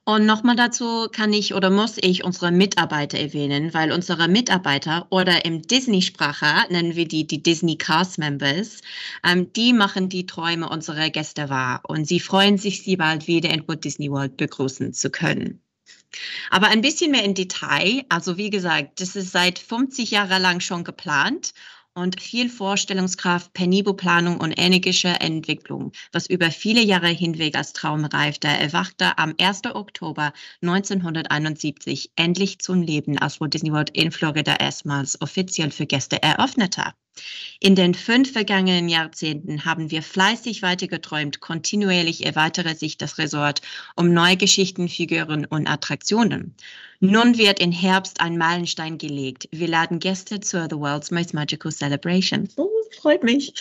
Und 0.08 0.24
nochmal 0.24 0.56
dazu 0.56 1.08
kann 1.12 1.34
ich 1.34 1.52
oder 1.52 1.68
muss 1.68 1.98
ich 2.00 2.24
unsere 2.24 2.50
Mitarbeiter 2.50 3.18
erwähnen, 3.18 3.74
weil 3.74 3.92
unsere 3.92 4.26
Mitarbeiter 4.26 5.06
oder 5.10 5.44
im 5.44 5.60
Disney-Sprache 5.60 6.70
nennen 6.70 6.96
wir 6.96 7.06
die 7.06 7.26
die 7.26 7.42
Disney 7.42 7.76
Cast 7.76 8.16
Members, 8.18 8.80
ähm, 9.22 9.52
die 9.52 9.74
machen 9.74 10.08
die 10.08 10.24
Träume 10.24 10.70
unserer 10.70 11.10
Gäste 11.10 11.50
wahr 11.50 11.82
und 11.86 12.06
sie 12.06 12.20
freuen 12.20 12.56
sich, 12.56 12.82
sie 12.82 12.96
bald 12.96 13.26
wieder 13.26 13.50
in 13.50 13.68
Walt 13.68 13.84
Disney 13.84 14.10
World 14.10 14.38
begrüßen 14.38 14.94
zu 14.94 15.10
können. 15.10 15.60
Aber 16.50 16.68
ein 16.68 16.80
bisschen 16.80 17.10
mehr 17.10 17.24
in 17.24 17.34
Detail. 17.34 18.04
Also 18.08 18.36
wie 18.36 18.50
gesagt, 18.50 19.00
das 19.00 19.16
ist 19.16 19.32
seit 19.32 19.58
50 19.58 20.10
Jahren 20.10 20.42
lang 20.42 20.60
schon 20.60 20.84
geplant 20.84 21.52
und 21.94 22.20
viel 22.20 22.48
Vorstellungskraft, 22.48 23.52
Penibelplanung 23.52 24.38
und 24.40 24.52
energische 24.58 25.08
Entwicklung, 25.08 25.92
was 26.12 26.28
über 26.28 26.50
viele 26.50 26.80
Jahre 26.80 27.08
hinweg 27.08 27.56
als 27.56 27.72
Traum 27.72 28.04
reifte, 28.04 28.46
erwachte 28.46 29.18
am 29.18 29.34
1. 29.40 29.62
Oktober 29.74 30.32
1971 30.62 32.12
endlich 32.16 32.60
zum 32.60 32.82
Leben, 32.82 33.18
als 33.18 33.40
Walt 33.40 33.54
Disney 33.54 33.72
World 33.72 33.90
in 33.90 34.12
Florida 34.12 34.54
erstmals 34.56 35.20
offiziell 35.20 35.70
für 35.70 35.86
Gäste 35.86 36.22
eröffnete. 36.22 36.94
In 37.60 37.74
den 37.74 37.94
fünf 37.94 38.32
vergangenen 38.32 38.88
Jahrzehnten 38.88 39.64
haben 39.64 39.90
wir 39.90 40.02
fleißig 40.02 40.62
weitergeträumt. 40.62 41.40
Kontinuierlich 41.40 42.24
erweitere 42.24 42.74
sich 42.74 42.98
das 42.98 43.18
Resort 43.18 43.62
um 43.96 44.12
neue 44.12 44.36
Geschichten, 44.36 44.88
Figuren 44.88 45.44
und 45.44 45.66
Attraktionen. 45.66 46.54
Nun 47.00 47.38
wird 47.38 47.60
im 47.60 47.72
Herbst 47.72 48.20
ein 48.20 48.38
Meilenstein 48.38 48.98
gelegt. 48.98 49.48
Wir 49.52 49.68
laden 49.68 49.98
Gäste 49.98 50.40
zur 50.40 50.68
The 50.70 50.76
World's 50.76 51.10
Most 51.10 51.34
Magical 51.34 51.72
Celebration. 51.72 52.48
Oh, 52.56 52.68
freut 53.00 53.22
mich. 53.22 53.52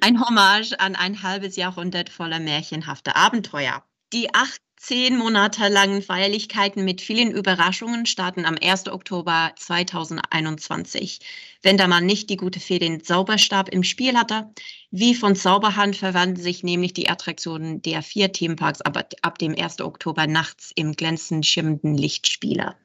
Ein 0.00 0.20
Hommage 0.20 0.72
an 0.78 0.94
ein 0.94 1.22
halbes 1.22 1.56
Jahrhundert 1.56 2.08
voller 2.08 2.40
märchenhafter 2.40 3.16
Abenteuer. 3.16 3.84
Die 4.12 4.32
acht 4.34 4.60
zehn 4.86 5.18
Monate 5.18 5.66
langen 5.66 6.00
Feierlichkeiten 6.00 6.84
mit 6.84 7.00
vielen 7.00 7.32
Überraschungen 7.32 8.06
starten 8.06 8.44
am 8.44 8.54
1. 8.54 8.86
Oktober 8.86 9.50
2021. 9.56 11.18
Wenn 11.60 11.76
der 11.76 11.88
Mann 11.88 12.06
nicht 12.06 12.30
die 12.30 12.36
gute 12.36 12.60
Fee 12.60 12.78
den 12.78 13.02
Zauberstab 13.02 13.68
im 13.70 13.82
Spiel 13.82 14.16
hatte, 14.16 14.48
wie 14.92 15.16
von 15.16 15.34
Zauberhand 15.34 15.96
verwandeln 15.96 16.40
sich 16.40 16.62
nämlich 16.62 16.92
die 16.92 17.08
Attraktionen 17.08 17.82
der 17.82 18.00
vier 18.00 18.30
Themenparks 18.30 18.80
ab, 18.80 18.96
ab 19.22 19.38
dem 19.40 19.56
1. 19.58 19.80
Oktober 19.80 20.28
nachts 20.28 20.70
im 20.76 20.92
glänzend 20.92 21.44
schimmenden 21.44 21.98
Lichtspieler. 21.98 22.76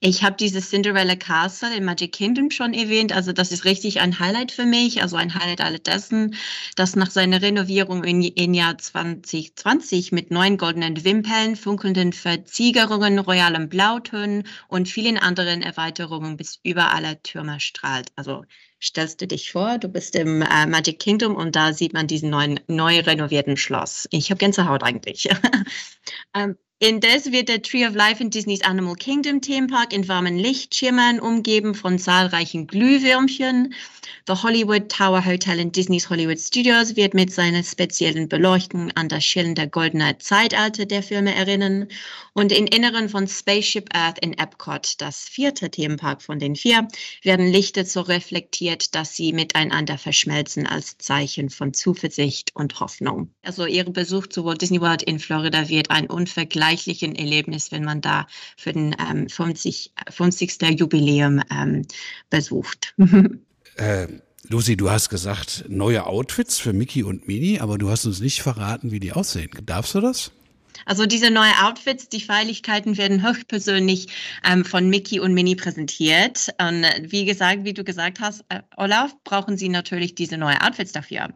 Ich 0.00 0.22
habe 0.22 0.36
dieses 0.36 0.70
Cinderella 0.70 1.16
Castle 1.16 1.74
in 1.74 1.84
Magic 1.84 2.12
Kingdom 2.12 2.50
schon 2.50 2.74
erwähnt. 2.74 3.12
Also 3.12 3.32
das 3.32 3.52
ist 3.52 3.64
richtig 3.64 4.00
ein 4.00 4.18
Highlight 4.18 4.52
für 4.52 4.66
mich. 4.66 5.02
Also 5.02 5.16
ein 5.16 5.34
Highlight 5.34 5.60
all 5.60 5.78
dessen, 5.78 6.34
dass 6.74 6.96
nach 6.96 7.10
seiner 7.10 7.42
Renovierung 7.42 8.04
im, 8.04 8.54
Jahr 8.54 8.78
2020 8.78 10.12
mit 10.12 10.30
neun 10.30 10.56
goldenen 10.56 11.04
Wimpeln, 11.04 11.56
funkelnden 11.56 12.12
Verziegerungen, 12.12 13.18
royalen 13.18 13.68
Blautönen 13.68 14.44
und 14.68 14.88
vielen 14.88 15.18
anderen 15.18 15.62
Erweiterungen 15.62 16.36
bis 16.36 16.60
über 16.62 16.92
alle 16.92 17.22
Türme 17.22 17.60
strahlt. 17.60 18.08
Also 18.16 18.44
stellst 18.82 19.20
du 19.20 19.26
dich 19.26 19.50
vor, 19.50 19.78
du 19.78 19.88
bist 19.88 20.14
im 20.14 20.42
äh, 20.42 20.66
Magic 20.66 20.98
Kingdom 20.98 21.34
und 21.34 21.56
da 21.56 21.72
sieht 21.72 21.92
man 21.92 22.06
diesen 22.06 22.30
neuen, 22.30 22.60
neu 22.68 23.00
renovierten 23.00 23.56
Schloss. 23.56 24.06
Ich 24.10 24.30
habe 24.30 24.38
Gänsehaut 24.38 24.82
eigentlich. 24.82 25.28
ähm, 26.34 26.56
Indes 26.78 27.32
wird 27.32 27.48
der 27.48 27.62
Tree 27.62 27.86
of 27.86 27.94
Life 27.94 28.22
in 28.22 28.28
Disneys 28.28 28.60
Animal 28.60 28.96
Kingdom 28.96 29.40
Themenpark 29.40 29.94
in 29.94 30.06
warmen 30.08 30.36
Lichtschimmern 30.36 31.20
umgeben 31.20 31.74
von 31.74 31.98
zahlreichen 31.98 32.66
Glühwürmchen. 32.66 33.72
The 34.26 34.34
Hollywood 34.34 34.90
Tower 34.90 35.24
Hotel 35.24 35.58
in 35.58 35.72
Disneys 35.72 36.10
Hollywood 36.10 36.38
Studios 36.38 36.94
wird 36.94 37.14
mit 37.14 37.32
seiner 37.32 37.62
speziellen 37.62 38.28
Beleuchtung 38.28 38.90
an 38.90 39.08
das 39.08 39.24
schillernde 39.24 39.68
goldene 39.68 40.18
Zeitalter 40.18 40.84
der 40.84 41.02
Filme 41.02 41.34
erinnern. 41.34 41.88
Und 42.34 42.52
im 42.52 42.66
Inneren 42.66 43.08
von 43.08 43.26
Spaceship 43.26 43.88
Earth 43.94 44.18
in 44.18 44.36
Epcot, 44.36 44.96
das 44.98 45.20
vierte 45.20 45.70
Themenpark 45.70 46.20
von 46.20 46.38
den 46.38 46.56
vier, 46.56 46.86
werden 47.22 47.50
Lichter 47.50 47.86
so 47.86 48.02
reflektiert, 48.02 48.94
dass 48.94 49.16
sie 49.16 49.32
miteinander 49.32 49.96
verschmelzen 49.96 50.66
als 50.66 50.98
Zeichen 50.98 51.48
von 51.48 51.72
Zuversicht 51.72 52.50
und 52.54 52.78
Hoffnung. 52.80 53.30
Also 53.42 53.64
ihr 53.64 53.84
Besuch 53.84 54.26
zu 54.26 54.44
Walt 54.44 54.60
Disney 54.60 54.82
World 54.82 55.04
in 55.04 55.18
Florida 55.18 55.70
wird 55.70 55.90
ein 55.90 56.10
unvergleichliches 56.66 57.14
Erlebnis, 57.18 57.72
wenn 57.72 57.84
man 57.84 58.00
da 58.00 58.26
für 58.56 58.72
den 58.72 58.94
ähm, 58.98 59.28
50, 59.28 59.92
50. 60.10 60.78
Jubiläum 60.78 61.40
ähm, 61.50 61.82
besucht. 62.30 62.94
äh, 63.76 64.06
Lucy, 64.48 64.76
du 64.76 64.90
hast 64.90 65.08
gesagt, 65.08 65.64
neue 65.68 66.06
Outfits 66.06 66.58
für 66.58 66.72
Mickey 66.72 67.02
und 67.02 67.26
Minnie, 67.26 67.60
aber 67.60 67.78
du 67.78 67.90
hast 67.90 68.04
uns 68.06 68.20
nicht 68.20 68.42
verraten, 68.42 68.90
wie 68.90 69.00
die 69.00 69.12
aussehen. 69.12 69.50
Darfst 69.64 69.94
du 69.94 70.00
das? 70.00 70.32
Also 70.84 71.06
diese 71.06 71.30
neuen 71.30 71.54
Outfits, 71.62 72.08
die 72.08 72.20
Feierlichkeiten 72.20 72.96
werden 72.98 73.26
höchstpersönlich 73.26 74.08
ähm, 74.44 74.64
von 74.64 74.88
Mickey 74.88 75.20
und 75.20 75.34
Minnie 75.34 75.56
präsentiert. 75.56 76.48
Und 76.60 76.84
wie 77.00 77.24
gesagt, 77.24 77.64
wie 77.64 77.74
du 77.74 77.84
gesagt 77.84 78.20
hast, 78.20 78.44
äh, 78.48 78.60
Olaf, 78.76 79.14
brauchen 79.24 79.56
sie 79.56 79.68
natürlich 79.68 80.14
diese 80.14 80.36
neuen 80.36 80.58
Outfits 80.58 80.92
dafür. 80.92 81.28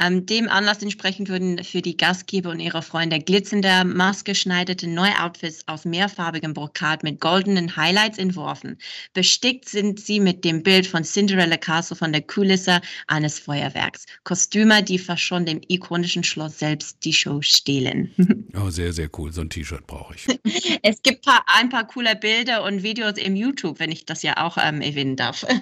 Ähm, 0.00 0.26
dem 0.26 0.48
Anlass 0.48 0.82
entsprechend 0.82 1.28
würden 1.28 1.62
für 1.62 1.82
die 1.82 1.96
Gastgeber 1.96 2.50
und 2.50 2.60
ihre 2.60 2.82
Freunde 2.82 3.18
glitzende, 3.18 3.84
maßgeschneiderte 3.84 4.88
neue 4.88 5.20
Outfits 5.20 5.66
aus 5.66 5.84
mehrfarbigem 5.84 6.54
Brokat 6.54 7.02
mit 7.02 7.20
goldenen 7.20 7.76
Highlights 7.76 8.18
entworfen. 8.18 8.78
Bestickt 9.12 9.68
sind 9.68 10.00
sie 10.00 10.20
mit 10.20 10.44
dem 10.44 10.62
Bild 10.62 10.86
von 10.86 11.04
Cinderella 11.04 11.56
Castle 11.56 11.96
von 11.96 12.12
der 12.12 12.22
Kulisse 12.22 12.80
eines 13.06 13.38
Feuerwerks. 13.38 14.06
Kostüme, 14.24 14.82
die 14.82 14.98
fast 14.98 15.22
schon 15.22 15.46
dem 15.46 15.60
ikonischen 15.68 16.24
Schloss 16.24 16.58
selbst 16.58 17.04
die 17.04 17.12
Show 17.12 17.42
stehlen. 17.42 18.12
Oh, 18.56 18.70
sehr, 18.70 18.85
sehr 18.92 19.08
cool. 19.18 19.32
So 19.32 19.40
ein 19.40 19.50
T-Shirt 19.50 19.86
brauche 19.86 20.14
ich. 20.14 20.26
Es 20.82 21.02
gibt 21.02 21.24
paar, 21.24 21.44
ein 21.46 21.68
paar 21.68 21.86
coole 21.86 22.14
Bilder 22.14 22.62
und 22.62 22.82
Videos 22.82 23.18
im 23.18 23.34
YouTube, 23.34 23.80
wenn 23.80 23.90
ich 23.90 24.04
das 24.04 24.22
ja 24.22 24.44
auch 24.44 24.56
ähm, 24.60 24.80
erwähnen 24.80 25.16
darf. 25.16 25.44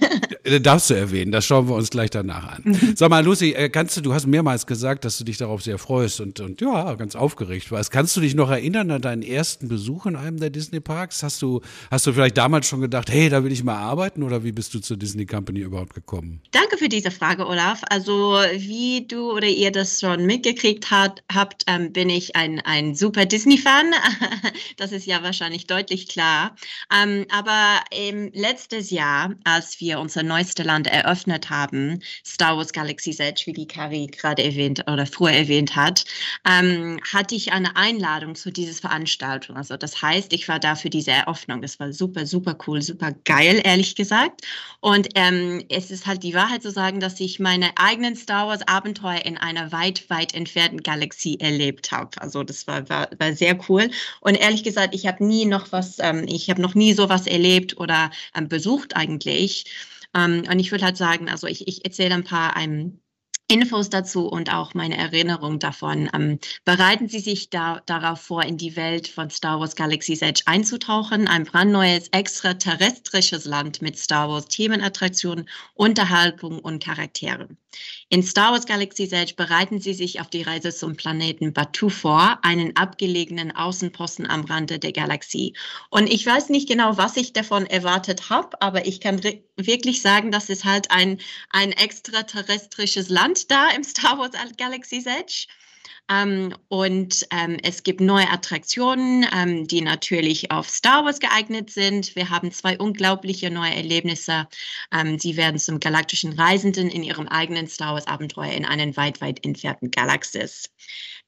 Das 0.47 0.61
darfst 0.61 0.91
du 0.91 0.95
erwähnen, 0.95 1.33
das 1.33 1.47
schauen 1.47 1.69
wir 1.69 1.75
uns 1.75 1.89
gleich 1.89 2.11
danach 2.11 2.47
an. 2.57 2.79
Sag 2.97 3.09
mal, 3.09 3.25
Lucy, 3.25 3.53
äh, 3.53 3.71
kannst 3.71 3.97
du, 3.97 4.03
du 4.03 4.13
hast 4.13 4.27
mehrmals 4.27 4.67
gesagt, 4.67 5.07
dass 5.07 5.17
du 5.17 5.25
dich 5.25 5.39
darauf 5.39 5.63
sehr 5.63 5.79
freust 5.79 6.21
und, 6.21 6.39
und 6.39 6.61
ja, 6.61 6.93
ganz 6.97 7.17
aufgeregt 7.17 7.71
warst. 7.71 7.91
Kannst 7.91 8.15
du 8.15 8.21
dich 8.21 8.35
noch 8.35 8.51
erinnern 8.51 8.91
an 8.91 9.01
deinen 9.01 9.23
ersten 9.23 9.69
Besuch 9.69 10.05
in 10.05 10.17
einem 10.17 10.39
der 10.39 10.51
Disney-Parks? 10.51 11.23
Hast 11.23 11.41
du, 11.41 11.63
hast 11.91 12.07
du 12.07 12.13
vielleicht 12.13 12.37
damals 12.37 12.67
schon 12.67 12.83
gedacht, 12.83 13.11
hey, 13.11 13.31
da 13.31 13.43
will 13.43 13.53
ich 13.53 13.65
mal 13.65 13.77
arbeiten 13.77 14.23
oder 14.23 14.45
wie 14.45 14.53
bist 14.53 14.75
du 14.75 14.81
zur 14.81 14.99
Disney 14.99 15.25
Company 15.25 15.61
überhaupt 15.61 15.95
gekommen? 15.95 16.43
Danke 16.51 16.77
für 16.77 16.91
diese 16.91 17.11
Frage, 17.11 17.47
Olaf. 17.47 17.81
Also, 17.89 18.37
wie 18.57 19.07
du 19.07 19.33
oder 19.33 19.49
ihr 19.49 19.73
das 19.73 20.01
schon 20.01 20.27
mitgekriegt 20.27 20.91
hat, 20.91 21.23
habt, 21.33 21.65
ähm, 21.67 21.91
bin 21.93 22.11
ich 22.11 22.37
ein, 22.37 22.61
ein 22.61 22.95
super 22.95 23.14
Disney-Fan. 23.23 23.93
das 24.77 24.93
ist 24.93 25.07
ja 25.07 25.23
wahrscheinlich 25.23 25.67
deutlich 25.67 26.09
klar. 26.09 26.57
Ähm, 26.93 27.27
aber 27.31 27.81
im 27.91 28.31
letztes 28.33 28.91
Jahr, 28.91 29.35
als 29.45 29.81
wir 29.81 30.01
unser 30.01 30.23
neuestes 30.23 30.65
Land 30.65 30.87
eröffnet 30.87 31.51
haben, 31.51 32.01
Star 32.25 32.57
Wars 32.57 32.73
Galaxy's 32.73 33.21
Edge, 33.21 33.43
wie 33.47 33.53
die 33.53 33.67
Kari 33.67 34.07
gerade 34.07 34.43
erwähnt 34.43 34.81
oder 34.91 35.07
früher 35.07 35.33
erwähnt 35.33 35.77
hat, 35.77 36.05
ähm, 36.49 36.99
hatte 37.13 37.35
ich 37.35 37.53
eine 37.53 37.77
Einladung 37.77 38.35
zu 38.35 38.51
dieser 38.51 38.75
Veranstaltung. 38.81 39.57
Also 39.57 39.77
das 39.77 40.03
heißt, 40.03 40.33
ich 40.33 40.49
war 40.49 40.59
da 40.59 40.75
für 40.75 40.91
diese 40.91 41.13
Eröffnung. 41.13 41.63
Das 41.63 41.79
war 41.79 41.93
super, 41.93 42.27
super 42.27 42.57
cool, 42.67 42.83
super 42.83 43.13
geil, 43.25 43.61
ehrlich 43.65 43.95
gesagt. 43.95 44.43
Und 44.81 45.09
ähm, 45.15 45.65
es 45.69 45.91
ist 45.91 46.07
halt 46.07 46.23
die 46.23 46.35
Wahrheit 46.35 46.63
zu 46.63 46.71
sagen, 46.71 47.01
dass 47.01 47.21
ich 47.21 47.41
meine 47.41 47.71
eigenen 47.77 48.17
Star 48.17 48.49
Wars 48.49 48.67
Abenteuer 48.67 49.25
in 49.25 49.39
einer 49.39 49.73
weit, 49.73 50.09
weit 50.11 50.35
entfernten 50.35 50.83
Galaxie 50.83 51.39
erlebt 51.41 51.93
habe. 51.93 52.11
Also 52.21 52.43
das 52.43 52.67
war, 52.67 52.89
war, 52.89 53.04
war 53.19 53.33
sehr 53.35 53.59
cool. 53.69 53.91
Und 54.21 54.35
ehrlich 54.35 54.65
gesagt, 54.65 54.95
ich 54.95 55.07
habe 55.07 55.25
nie 55.25 55.45
noch 55.47 55.73
was, 55.73 55.99
ähm, 55.99 56.25
ich 56.29 56.51
habe 56.51 56.63
noch 56.63 56.75
nie 56.75 56.93
sowas 56.93 57.27
erlebt 57.27 57.79
oder 57.79 58.11
ähm, 58.37 58.49
besucht 58.49 58.97
eigentlich. 58.97 59.67
Ähm, 60.15 60.45
und 60.51 60.59
ich 60.59 60.71
würde 60.71 60.85
halt 60.85 60.97
sagen, 60.97 61.29
also 61.29 61.47
ich, 61.47 61.67
ich 61.69 61.85
erzähle 61.85 62.15
ein 62.15 62.25
paar 62.25 62.57
ähm, 62.57 63.01
Infos 63.47 63.91
dazu 63.91 64.27
und 64.27 64.51
auch 64.53 64.73
meine 64.73 64.97
Erinnerung 64.97 65.59
davon. 65.59 66.09
Ähm, 66.15 66.39
bereiten 66.65 67.09
Sie 67.09 67.19
sich 67.21 67.51
da, 67.51 67.83
darauf 67.85 68.21
vor, 68.21 68.43
in 68.43 68.57
die 68.57 68.75
Welt 68.75 69.07
von 69.07 69.29
Star 69.29 69.61
Wars 69.61 69.77
Galaxy's 69.77 70.23
Edge 70.23 70.43
einzutauchen. 70.47 71.29
Ein 71.29 71.45
brandneues, 71.45 72.09
extraterrestrisches 72.09 73.45
Land 73.45 73.83
mit 73.83 73.99
Star 73.99 74.29
Wars 74.31 74.47
Themenattraktionen, 74.49 75.49
Unterhaltung 75.75 76.59
und 76.59 76.83
Charakteren. 76.83 77.59
In 78.09 78.23
Star 78.23 78.53
Wars 78.53 78.67
Galaxy's 78.67 79.13
Edge 79.13 79.35
bereiten 79.35 79.81
Sie 79.81 79.95
sich 79.95 80.21
auf 80.21 80.29
die 80.29 80.43
Reise 80.43 80.75
zum 80.75 80.97
Planeten 80.97 81.53
Batu 81.53 81.89
vor, 81.89 82.39
einen 82.43 82.77
abgelegenen 82.77 83.51
Außenposten 83.55 84.29
am 84.29 84.45
Rande 84.45 84.79
der 84.79 84.93
Galaxie. 84.93 85.55
Und 85.91 86.13
ich 86.13 86.25
weiß 86.25 86.51
nicht 86.51 86.69
genau, 86.69 86.97
was 86.97 87.17
ich 87.17 87.33
davon 87.33 87.67
erwartet 87.67 88.31
habe, 88.31 88.61
aber 88.61 88.87
ich 88.87 89.01
kann 89.01 89.23
wirklich 89.57 90.03
sagen, 90.03 90.31
das 90.31 90.51
ist 90.51 90.65
halt 90.65 90.91
ein, 90.91 91.21
ein 91.51 91.73
extraterrestrisches 91.73 93.09
Land 93.09 93.51
da 93.51 93.71
im 93.71 93.85
Star 93.85 94.19
Wars 94.19 94.33
Galaxy's 94.57 95.07
Edge. 95.07 95.47
Ähm, 96.11 96.55
und 96.69 97.27
ähm, 97.31 97.57
es 97.63 97.83
gibt 97.83 98.01
neue 98.01 98.29
Attraktionen, 98.31 99.27
ähm, 99.35 99.67
die 99.67 99.81
natürlich 99.81 100.51
auf 100.51 100.69
Star 100.69 101.05
Wars 101.05 101.19
geeignet 101.19 101.71
sind. 101.71 102.15
Wir 102.15 102.29
haben 102.29 102.53
zwei 102.53 102.77
unglaubliche 102.79 103.51
neue 103.51 103.75
Erlebnisse. 103.75 104.47
Ähm, 104.93 105.19
sie 105.19 105.37
werden 105.37 105.59
zum 105.59 105.81
galaktischen 105.81 106.35
Reisenden 106.35 106.91
in 106.91 107.03
ihrem 107.03 107.27
eigenen 107.29 107.69
Star 107.69 107.95
Wars 107.95 108.07
Abenteuer 108.07 108.53
in 108.53 108.67
einen 108.67 108.97
weit, 108.99 109.23
weit 109.23 109.45
entfernten 109.47 109.91
Galaxis. 109.91 110.71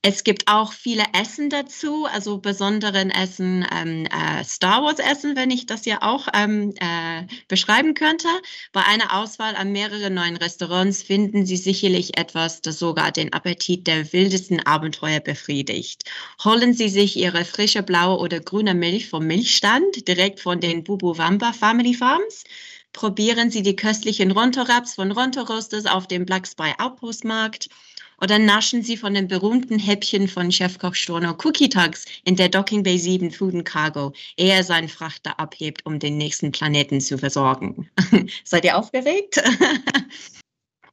Es 0.08 0.22
gibt 0.22 0.46
auch 0.46 0.72
viele 0.72 1.02
Essen 1.20 1.50
dazu, 1.50 2.04
also 2.04 2.38
besonderen 2.38 3.10
Essen, 3.10 3.66
ähm, 3.74 4.06
äh, 4.06 4.44
Star 4.44 4.84
Wars 4.84 5.00
Essen, 5.00 5.34
wenn 5.34 5.50
ich 5.50 5.66
das 5.66 5.84
ja 5.84 6.00
auch 6.00 6.28
ähm, 6.32 6.72
äh, 6.78 7.26
beschreiben 7.48 7.94
könnte. 7.94 8.28
Bei 8.70 8.84
einer 8.84 9.18
Auswahl 9.18 9.56
an 9.56 9.72
mehreren 9.72 10.14
neuen 10.14 10.36
Restaurants 10.36 11.02
finden 11.02 11.44
Sie 11.44 11.56
sicherlich 11.56 12.16
etwas, 12.16 12.62
das 12.62 12.78
sogar 12.78 13.10
den 13.10 13.32
Appetit 13.32 13.88
der 13.88 14.12
wildesten 14.12 14.64
Abenteuer 14.64 15.18
befriedigt. 15.18 16.04
Holen 16.44 16.72
Sie 16.72 16.88
sich 16.88 17.16
Ihre 17.16 17.44
frische 17.44 17.82
blaue 17.82 18.20
oder 18.20 18.38
grüne 18.38 18.74
Milch 18.74 19.08
vom 19.08 19.26
Milchstand, 19.26 20.06
direkt 20.06 20.38
von 20.38 20.60
den 20.60 20.84
Bubu 20.84 21.18
Wamba 21.18 21.52
Family 21.52 21.94
Farms. 21.94 22.44
Probieren 22.92 23.50
Sie 23.50 23.62
die 23.62 23.74
köstlichen 23.74 24.30
Ronto-Wraps 24.30 24.94
von 24.94 25.10
Ronto 25.10 25.42
Roasters 25.42 25.84
auf 25.84 26.06
dem 26.06 26.24
Black 26.24 26.46
Spy 26.46 26.74
Outpostmarkt 26.78 27.70
oder 28.20 28.38
naschen 28.38 28.82
Sie 28.82 28.96
von 28.96 29.14
den 29.14 29.28
berühmten 29.28 29.78
Häppchen 29.78 30.28
von 30.28 30.50
Chefkoch 30.50 30.94
Storno 30.94 31.36
Cookie 31.44 31.68
Tugs 31.68 32.04
in 32.24 32.36
der 32.36 32.48
Docking 32.48 32.82
Bay 32.82 32.98
7 32.98 33.30
Food 33.30 33.54
and 33.54 33.64
Cargo, 33.64 34.12
ehe 34.36 34.52
er 34.52 34.64
seinen 34.64 34.88
Frachter 34.88 35.38
abhebt, 35.38 35.84
um 35.84 35.98
den 35.98 36.16
nächsten 36.16 36.52
Planeten 36.52 37.00
zu 37.00 37.18
versorgen. 37.18 37.88
Seid 38.44 38.64
ihr 38.64 38.76
aufgeregt? 38.76 39.42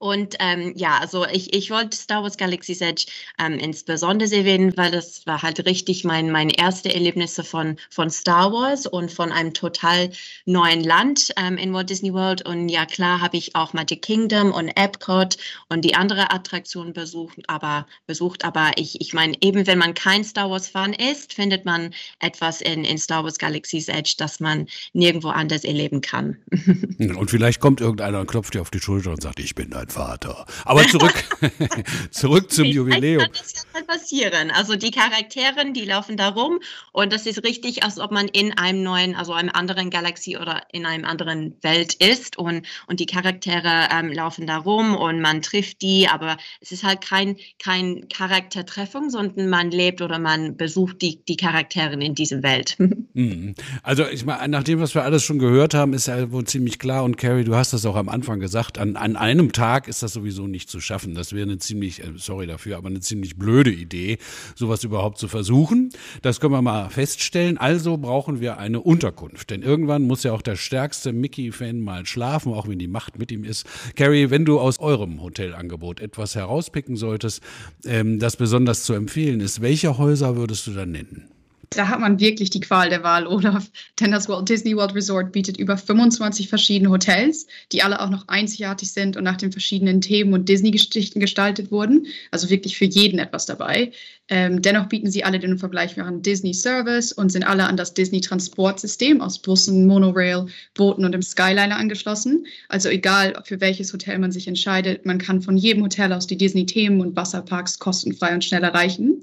Und 0.04 0.36
ähm, 0.40 0.74
ja, 0.76 0.98
also 0.98 1.26
ich, 1.28 1.54
ich 1.54 1.72
wollte 1.72 1.96
Star 1.96 2.24
Wars 2.24 2.36
Galaxy's 2.36 2.82
Edge 2.82 3.06
ähm, 3.40 3.54
insbesondere 3.54 4.36
erwähnen, 4.36 4.76
weil 4.76 4.92
das 4.92 5.26
war 5.26 5.42
halt 5.42 5.66
richtig 5.66 6.04
mein, 6.04 6.30
mein 6.30 6.50
erste 6.50 6.94
Erlebnisse 6.94 7.46
von, 7.46 7.78
von 7.90 8.10
Star 8.10 8.52
Wars 8.52 8.86
und 8.86 9.14
von 9.14 9.32
einem 9.32 9.54
total 9.54 10.10
neuen 10.46 10.84
Land 10.84 11.30
ähm, 11.38 11.56
in 11.56 11.72
Walt 11.72 11.90
Disney 11.90 12.14
World. 12.14 12.46
Und 12.46 12.68
ja, 12.68 12.86
klar 12.86 13.22
habe 13.22 13.38
ich 13.38 13.56
auch 13.56 13.72
Magic 13.72 14.02
Kingdom 14.02 14.52
und 14.52 14.68
Epcot 14.76 15.38
und 15.70 15.86
die 15.86 15.96
andere 15.96 16.32
Attraktionen 16.32 16.92
besucht, 16.92 17.38
aber 17.48 17.88
besucht. 18.06 18.44
Aber 18.44 18.72
ich, 18.76 19.00
ich 19.00 19.14
meine, 19.14 19.38
eben 19.40 19.68
wenn 19.68 19.78
man 19.78 19.94
kein 19.94 20.26
Star 20.26 20.50
Wars-Fan 20.50 20.92
ist, 20.92 21.34
findet 21.34 21.64
man 21.64 21.94
etwas 22.20 22.60
in, 22.60 22.84
in 22.84 22.98
Star 22.98 23.24
Wars 23.24 23.38
Galaxy's 23.38 23.88
Edge, 23.88 24.16
das 24.18 24.42
man 24.42 24.68
nirgendwo 24.92 25.30
anders 25.30 25.64
erleben 25.64 26.02
kann. 26.02 26.36
Und 27.00 27.32
vielleicht 27.32 27.62
kommt 27.62 27.80
irgendeiner 27.80 28.20
und 28.20 28.28
klopft 28.28 28.54
dir 28.54 28.62
auf 28.62 28.70
die 28.70 28.82
Schulter 28.82 29.12
und 29.12 29.22
sagt, 29.22 29.40
ich 29.40 29.56
bin 29.56 29.70
dein 29.70 29.88
Vater. 29.94 30.46
Aber 30.66 30.88
zurück, 30.88 31.24
zurück 32.12 32.52
zum 32.52 32.64
Vielleicht 32.64 32.76
Jubiläum. 32.76 33.22
kann 33.22 33.32
das 33.32 33.54
ja 33.54 33.62
mal 33.74 33.84
passieren. 33.84 34.52
Also 34.52 34.76
die 34.76 34.92
Charaktere, 34.92 35.72
die 35.72 35.86
laufen 35.86 36.18
da 36.18 36.30
rum 36.30 36.60
und 36.92 37.14
das 37.14 37.26
ist 37.26 37.44
richtig, 37.44 37.84
als 37.84 38.00
ob 38.00 38.12
man 38.12 38.28
in 38.28 38.58
einem 38.58 38.84
neuen, 38.84 39.16
also 39.16 39.34
einem 39.34 39.52
anderen 39.54 39.90
Galaxie 39.90 40.38
oder 40.38 40.64
in 40.72 40.86
einem 40.86 41.06
anderen 41.06 41.56
Welt 41.62 41.94
ist 41.94 42.38
und, 42.38 42.66
und 42.88 43.00
die 43.00 43.06
Charaktere 43.06 43.88
ähm, 43.92 44.12
laufen 44.12 44.48
da 44.48 44.58
rum 44.58 44.96
und 44.96 45.22
man 45.22 45.42
trifft 45.42 45.82
die, 45.82 46.08
aber 46.08 46.38
es 46.60 46.72
ist 46.72 46.84
halt 46.84 47.02
kein, 47.02 47.38
kein 47.60 48.08
Charaktertreffung, 48.10 49.10
sondern 49.10 49.50
man 49.50 49.70
lebt 49.70 50.02
oder 50.02 50.18
man 50.18 50.58
besucht 50.58 51.02
die, 51.02 51.24
die 51.24 51.38
Charaktere 51.38 51.94
in 51.94 52.16
dieser 52.16 52.44
Welt. 52.44 52.78
Mhm. 53.16 53.54
Also 53.84 54.08
ich 54.08 54.26
meine, 54.26 54.48
nach 54.48 54.64
dem, 54.64 54.80
was 54.80 54.96
wir 54.96 55.04
alles 55.04 55.24
schon 55.24 55.38
gehört 55.38 55.76
haben, 55.76 55.94
ist 55.94 56.08
ja 56.08 56.32
wohl 56.32 56.46
ziemlich 56.46 56.80
klar 56.80 57.04
und 57.04 57.18
Carrie, 57.18 57.44
du 57.44 57.56
hast 57.56 57.72
das 57.72 57.86
auch 57.86 57.96
am 57.96 58.10
Anfang 58.10 58.40
gesagt, 58.40 58.80
an, 58.80 58.96
an 58.96 59.16
einem 59.16 59.52
Tag 59.52 59.83
ist 59.88 60.04
das 60.04 60.14
sowieso 60.14 60.48
nicht 60.48 60.70
zu 60.70 60.80
schaffen. 60.80 61.16
Das 61.16 61.34
wäre 61.34 61.44
eine 61.44 61.58
ziemlich, 61.58 62.04
äh, 62.04 62.14
sorry 62.16 62.48
dafür, 62.48 62.78
aber 62.78 62.90
eine 62.90 63.00
ziemlich 63.00 63.38
blöde 63.38 63.72
Idee, 63.72 64.18
sowas 64.56 64.84
überhaupt 64.84 65.18
zu 65.18 65.28
versuchen. 65.28 65.90
Das 66.22 66.40
können 66.40 66.54
wir 66.54 66.62
mal 66.62 66.90
feststellen. 66.90 67.58
Also 67.58 67.98
brauchen 67.98 68.40
wir 68.40 68.58
eine 68.58 68.80
Unterkunft, 68.82 69.50
denn 69.50 69.62
irgendwann 69.62 70.04
muss 70.04 70.24
ja 70.24 70.34
auch 70.34 70.42
der 70.42 70.56
stärkste 70.56 71.14
Mickey-Fan 71.14 71.82
mal 71.82 72.06
schlafen, 72.06 72.54
auch 72.54 72.68
wenn 72.68 72.80
die 72.80 72.88
Macht 72.88 73.20
mit 73.20 73.32
ihm 73.32 73.44
ist. 73.44 73.66
Carrie, 73.96 74.30
wenn 74.30 74.46
du 74.46 74.60
aus 74.60 74.80
eurem 74.80 75.22
Hotelangebot 75.22 76.00
etwas 76.00 76.36
herauspicken 76.36 76.96
solltest, 76.96 77.42
ähm, 77.86 78.20
das 78.20 78.36
besonders 78.36 78.84
zu 78.84 78.94
empfehlen 78.94 79.40
ist, 79.40 79.62
welche 79.62 79.98
Häuser 79.98 80.36
würdest 80.36 80.68
du 80.68 80.72
dann 80.72 80.92
nennen? 80.92 81.30
Da 81.70 81.88
hat 81.88 82.00
man 82.00 82.20
wirklich 82.20 82.50
die 82.50 82.60
Qual 82.60 82.90
der 82.90 83.04
Wahl, 83.04 83.26
Olaf. 83.28 83.72
Denn 84.00 84.12
das 84.12 84.30
Walt 84.30 84.50
Disney 84.50 84.76
World 84.76 84.96
Resort 84.96 85.32
bietet 85.32 85.58
über 85.58 85.78
25 85.78 86.50
verschiedene 86.50 86.92
Hotels, 86.92 87.48
die 87.72 87.82
alle 87.82 88.02
auch 88.02 88.10
noch 88.10 88.28
einzigartig 88.28 88.92
sind 88.92 89.18
und 89.18 89.24
nach 89.24 89.38
den 89.38 89.52
verschiedenen 89.52 90.02
Themen 90.02 90.34
und 90.34 90.50
Disney-Geschichten 90.50 91.20
gestaltet 91.20 91.72
wurden. 91.72 92.08
Also 92.32 92.50
wirklich 92.50 92.78
für 92.78 92.86
jeden 92.86 93.20
etwas 93.20 93.46
dabei. 93.46 93.92
Ähm, 94.34 94.64
dennoch 94.64 94.88
bieten 94.88 95.12
sie 95.12 95.24
alle 95.24 95.38
den 95.38 95.60
vergleichbaren 95.60 96.24
Disney 96.24 96.56
Service 96.56 97.12
und 97.12 97.32
sind 97.32 97.44
alle 97.44 97.68
an 97.68 97.78
das 97.78 97.94
Disney 97.94 98.20
Transportsystem 98.20 99.22
aus 99.22 99.40
Bussen, 99.40 99.86
Monorail, 99.86 100.48
Booten 100.74 101.06
und 101.06 101.12
dem 101.12 101.22
Skyliner 101.22 101.78
angeschlossen. 101.78 102.48
Also 102.68 102.90
egal, 102.90 103.40
für 103.46 103.62
welches 103.62 103.94
Hotel 103.94 104.18
man 104.18 104.32
sich 104.32 104.48
entscheidet, 104.48 105.06
man 105.06 105.20
kann 105.20 105.44
von 105.44 105.56
jedem 105.56 105.84
Hotel 105.84 106.12
aus 106.12 106.26
die 106.26 106.36
Disney-Themen 106.36 107.00
und 107.00 107.16
Wasserparks 107.16 107.78
kostenfrei 107.78 108.34
und 108.34 108.44
schnell 108.44 108.64
erreichen. 108.64 109.22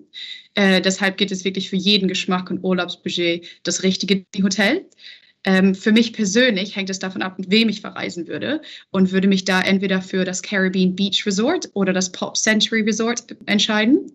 Äh, 0.54 0.80
deshalb 0.80 1.16
gibt 1.16 1.32
es 1.32 1.44
wirklich 1.44 1.70
für 1.70 1.76
jeden 1.76 2.06
Geschmack 2.06 2.48
und 2.48 2.62
Urlaubsbudget 2.62 3.44
das 3.64 3.82
richtige 3.82 4.24
Hotel. 4.40 4.86
Ähm, 5.42 5.74
für 5.74 5.90
mich 5.90 6.12
persönlich 6.12 6.76
hängt 6.76 6.90
es 6.90 7.00
davon 7.00 7.22
ab, 7.22 7.36
mit 7.36 7.50
wem 7.50 7.68
ich 7.68 7.80
verreisen 7.80 8.28
würde 8.28 8.60
und 8.90 9.10
würde 9.10 9.26
mich 9.26 9.44
da 9.44 9.60
entweder 9.60 10.02
für 10.02 10.24
das 10.24 10.42
Caribbean 10.42 10.94
Beach 10.94 11.24
Resort 11.26 11.68
oder 11.72 11.92
das 11.92 12.12
Pop 12.12 12.36
Century 12.36 12.82
Resort 12.82 13.24
entscheiden. 13.46 14.12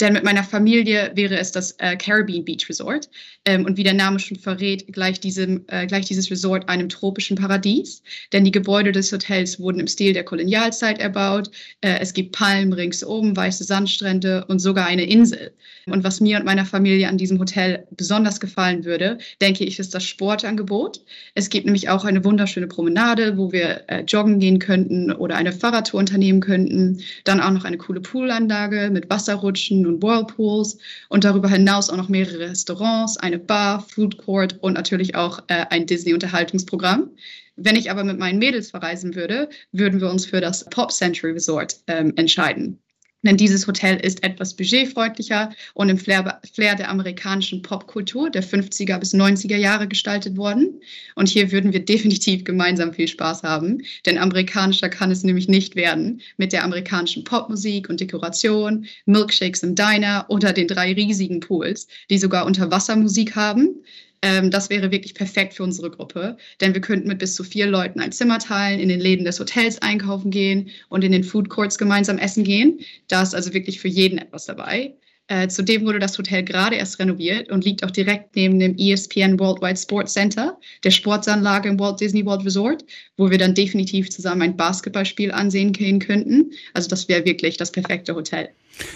Denn 0.00 0.12
mit 0.12 0.24
meiner 0.24 0.44
Familie 0.44 1.10
wäre 1.14 1.36
es 1.38 1.52
das 1.52 1.72
äh, 1.78 1.96
Caribbean 1.96 2.44
Beach 2.44 2.68
Resort. 2.68 3.08
Ähm, 3.44 3.64
und 3.64 3.76
wie 3.76 3.82
der 3.82 3.94
Name 3.94 4.18
schon 4.18 4.38
verrät, 4.38 4.92
gleich, 4.92 5.20
diesem, 5.20 5.64
äh, 5.68 5.86
gleich 5.86 6.06
dieses 6.06 6.30
Resort 6.30 6.68
einem 6.68 6.88
tropischen 6.88 7.36
Paradies. 7.36 8.02
Denn 8.32 8.44
die 8.44 8.50
Gebäude 8.50 8.92
des 8.92 9.10
Hotels 9.12 9.58
wurden 9.58 9.80
im 9.80 9.86
Stil 9.86 10.12
der 10.12 10.24
Kolonialzeit 10.24 10.98
erbaut. 10.98 11.50
Äh, 11.80 11.98
es 12.00 12.12
gibt 12.12 12.32
Palmen 12.32 12.72
ringsum, 12.72 13.36
weiße 13.36 13.64
Sandstrände 13.64 14.44
und 14.46 14.60
sogar 14.60 14.86
eine 14.86 15.04
Insel. 15.04 15.52
Und 15.86 16.04
was 16.04 16.20
mir 16.20 16.38
und 16.38 16.44
meiner 16.44 16.66
Familie 16.66 17.08
an 17.08 17.18
diesem 17.18 17.38
Hotel 17.38 17.86
besonders 17.90 18.40
gefallen 18.40 18.84
würde, 18.84 19.18
denke 19.40 19.64
ich, 19.64 19.78
ist 19.78 19.94
das 19.94 20.04
Sportangebot. 20.04 21.00
Es 21.34 21.50
gibt 21.50 21.64
nämlich 21.64 21.88
auch 21.88 22.04
eine 22.04 22.24
wunderschöne 22.24 22.66
Promenade, 22.66 23.36
wo 23.36 23.52
wir 23.52 23.84
äh, 23.88 24.02
joggen 24.02 24.38
gehen 24.38 24.58
könnten 24.58 25.12
oder 25.12 25.36
eine 25.36 25.52
Fahrradtour 25.52 26.00
unternehmen 26.00 26.40
könnten. 26.40 27.00
Dann 27.24 27.40
auch 27.40 27.50
noch 27.50 27.64
eine 27.64 27.78
coole 27.78 28.00
Poolanlage 28.00 28.90
mit 28.92 29.08
Wasserrutschen 29.10 29.86
und 29.88 30.02
Whirlpools 30.02 30.78
und 31.08 31.24
darüber 31.24 31.48
hinaus 31.48 31.90
auch 31.90 31.96
noch 31.96 32.08
mehrere 32.08 32.50
Restaurants, 32.50 33.16
eine 33.16 33.38
Bar, 33.38 33.80
Food 33.80 34.18
Court 34.18 34.58
und 34.60 34.74
natürlich 34.74 35.14
auch 35.14 35.40
äh, 35.48 35.66
ein 35.70 35.86
Disney-Unterhaltungsprogramm. 35.86 37.10
Wenn 37.56 37.76
ich 37.76 37.90
aber 37.90 38.04
mit 38.04 38.18
meinen 38.18 38.38
Mädels 38.38 38.70
verreisen 38.70 39.14
würde, 39.14 39.48
würden 39.72 40.00
wir 40.00 40.10
uns 40.10 40.26
für 40.26 40.40
das 40.40 40.64
Pop 40.66 40.92
Century 40.92 41.32
Resort 41.32 41.76
ähm, 41.88 42.12
entscheiden. 42.16 42.78
Denn 43.28 43.36
dieses 43.36 43.66
Hotel 43.66 43.96
ist 43.96 44.24
etwas 44.24 44.54
budgetfreundlicher 44.54 45.50
und 45.74 45.90
im 45.90 45.98
Flair, 45.98 46.40
Flair, 46.50 46.76
der 46.76 46.88
amerikanischen 46.88 47.60
Popkultur 47.60 48.30
der 48.30 48.42
50er 48.42 48.98
bis 48.98 49.12
90er 49.12 49.58
Jahre 49.58 49.86
gestaltet 49.86 50.38
worden. 50.38 50.80
Und 51.14 51.28
hier 51.28 51.52
würden 51.52 51.74
wir 51.74 51.84
definitiv 51.84 52.44
gemeinsam 52.44 52.94
viel 52.94 53.06
Spaß 53.06 53.42
haben, 53.42 53.82
denn 54.06 54.16
amerikanischer 54.16 54.88
kann 54.88 55.10
es 55.10 55.24
nämlich 55.24 55.46
nicht 55.46 55.76
werden 55.76 56.22
mit 56.38 56.54
der 56.54 56.64
amerikanischen 56.64 57.22
Popmusik 57.22 57.90
und 57.90 58.00
Dekoration, 58.00 58.86
Milkshakes 59.04 59.62
im 59.62 59.74
Diner 59.74 60.24
oder 60.28 60.54
den 60.54 60.66
drei 60.66 60.94
riesigen 60.94 61.40
Pools, 61.40 61.86
die 62.08 62.16
sogar 62.16 62.46
Unterwassermusik 62.46 63.36
haben. 63.36 63.84
Ähm, 64.22 64.50
das 64.50 64.70
wäre 64.70 64.90
wirklich 64.90 65.14
perfekt 65.14 65.54
für 65.54 65.62
unsere 65.62 65.90
Gruppe, 65.90 66.36
denn 66.60 66.74
wir 66.74 66.80
könnten 66.80 67.08
mit 67.08 67.18
bis 67.18 67.34
zu 67.34 67.44
vier 67.44 67.66
Leuten 67.66 68.00
ein 68.00 68.12
Zimmer 68.12 68.38
teilen, 68.38 68.80
in 68.80 68.88
den 68.88 69.00
Läden 69.00 69.24
des 69.24 69.38
Hotels 69.38 69.80
einkaufen 69.80 70.30
gehen 70.30 70.70
und 70.88 71.04
in 71.04 71.12
den 71.12 71.24
Food 71.24 71.48
Courts 71.48 71.78
gemeinsam 71.78 72.18
essen 72.18 72.44
gehen. 72.44 72.80
Da 73.08 73.22
ist 73.22 73.34
also 73.34 73.54
wirklich 73.54 73.80
für 73.80 73.88
jeden 73.88 74.18
etwas 74.18 74.46
dabei. 74.46 74.94
Äh, 75.30 75.48
zudem 75.48 75.84
wurde 75.84 75.98
das 75.98 76.16
Hotel 76.16 76.42
gerade 76.42 76.76
erst 76.76 76.98
renoviert 76.98 77.50
und 77.50 77.64
liegt 77.64 77.84
auch 77.84 77.90
direkt 77.90 78.34
neben 78.34 78.58
dem 78.58 78.76
ESPN 78.78 79.38
Worldwide 79.38 79.76
Sports 79.76 80.14
Center, 80.14 80.58
der 80.84 80.90
Sportsanlage 80.90 81.68
im 81.68 81.78
Walt 81.78 82.00
Disney 82.00 82.24
World 82.24 82.46
Resort, 82.46 82.82
wo 83.18 83.30
wir 83.30 83.36
dann 83.36 83.54
definitiv 83.54 84.08
zusammen 84.08 84.40
ein 84.40 84.56
Basketballspiel 84.56 85.30
ansehen 85.30 85.72
gehen 85.72 85.98
könnten. 85.98 86.52
Also 86.72 86.88
das 86.88 87.08
wäre 87.08 87.26
wirklich 87.26 87.58
das 87.58 87.70
perfekte 87.70 88.14
Hotel. 88.14 88.48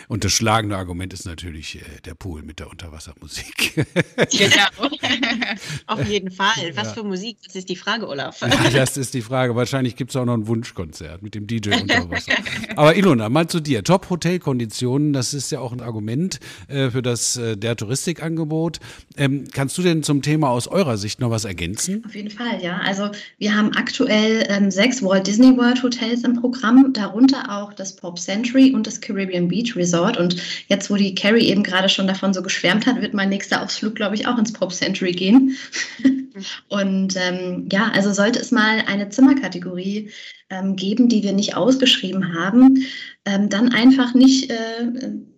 Und 0.09 0.25
das 0.25 0.33
schlagende 0.33 0.77
Argument 0.77 1.13
ist 1.13 1.27
natürlich 1.27 1.77
äh, 1.77 2.01
der 2.05 2.15
Pool 2.15 2.43
mit 2.43 2.59
der 2.59 2.71
Unterwassermusik. 2.71 3.75
genau. 4.31 4.89
Auf 5.87 6.09
jeden 6.09 6.31
Fall. 6.31 6.73
Was 6.75 6.89
ja. 6.89 6.95
für 6.95 7.05
Musik? 7.05 7.39
Das 7.45 7.57
ist 7.57 7.69
die 7.69 7.77
Frage, 7.77 8.09
Olaf. 8.09 8.41
Ja, 8.41 8.71
das 8.71 8.97
ist 8.97 9.15
die 9.15 9.23
Frage. 9.23 9.57
Wahrscheinlich 9.57 9.97
gibt 9.97 10.11
es 10.11 10.17
auch 10.17 10.25
noch 10.25 10.35
ein 10.35 10.47
Wunschkonzert 10.47 11.23
mit 11.23 11.35
dem 11.35 11.47
DJ 11.47 11.71
unter 11.81 12.11
Wasser. 12.11 12.33
Aber 12.77 12.97
Ilona, 12.97 13.29
mal 13.29 13.49
zu 13.49 13.61
dir. 13.61 13.85
Top-Hotelkonditionen, 13.85 15.13
das 15.13 15.35
ist 15.35 15.51
ja 15.51 15.61
auch 15.61 15.73
ein 15.73 15.81
Argument 15.81 16.41
äh, 16.69 16.91
für 16.91 17.03
das 17.03 17.37
äh, 17.37 17.57
der 17.57 17.77
Touristikangebot. 17.77 18.81
Ähm, 19.17 19.45
kannst 19.53 19.77
du 19.79 19.83
denn 19.83 20.03
zum 20.03 20.23
Thema 20.23 20.51
aus 20.51 20.69
eurer 20.69 20.97
Sicht 20.97 21.21
noch 21.21 21.31
was 21.31 21.45
ergänzen? 21.45 22.05
Auf 22.07 22.15
jeden 22.15 22.31
Fall, 22.31 22.63
ja. 22.63 22.79
Also 22.79 23.11
wir 23.39 23.55
haben 23.55 23.73
aktuell 23.75 24.47
ähm, 24.49 24.71
sechs 24.71 25.03
Walt 25.03 25.27
Disney 25.27 25.57
World 25.57 25.83
Hotels 25.83 26.25
im 26.25 26.41
Programm, 26.41 26.93
darunter 26.93 27.51
auch 27.51 27.73
das 27.73 27.97
Pop 27.97 28.19
Century 28.19 28.73
und 28.75 28.87
das 28.87 29.01
Caribbean 29.01 29.49
Beach 29.49 29.72
Resort. 29.77 30.17
Und 30.17 30.37
jetzt, 30.69 30.91
wo 30.91 30.97
die 30.97 31.15
Carrie 31.15 31.49
eben 31.49 31.63
gerade 31.63 31.89
schon 31.89 32.07
davon 32.07 32.35
so 32.35 32.43
geschwärmt 32.43 32.87
hat, 32.87 33.01
wird 33.01 33.15
mein 33.15 33.29
nächster 33.29 33.63
Ausflug, 33.63 33.95
glaube 33.95 34.15
ich, 34.15 34.27
auch 34.27 34.39
ins 34.39 34.53
Pop 34.53 34.73
Century 34.73 35.13
gehen. 35.13 35.57
und 36.69 37.17
ähm, 37.17 37.69
ja, 37.71 37.91
also 37.95 38.13
sollte 38.13 38.39
es 38.39 38.51
mal 38.51 38.85
eine 38.87 39.09
Zimmerkategorie 39.09 40.11
ähm, 40.53 40.77
geben, 40.77 41.09
die 41.09 41.23
wir 41.23 41.33
nicht 41.33 41.57
ausgeschrieben 41.57 42.35
haben, 42.35 42.85
ähm, 43.25 43.49
dann 43.49 43.69
einfach 43.69 44.15
nicht 44.15 44.51
äh, 44.51 44.57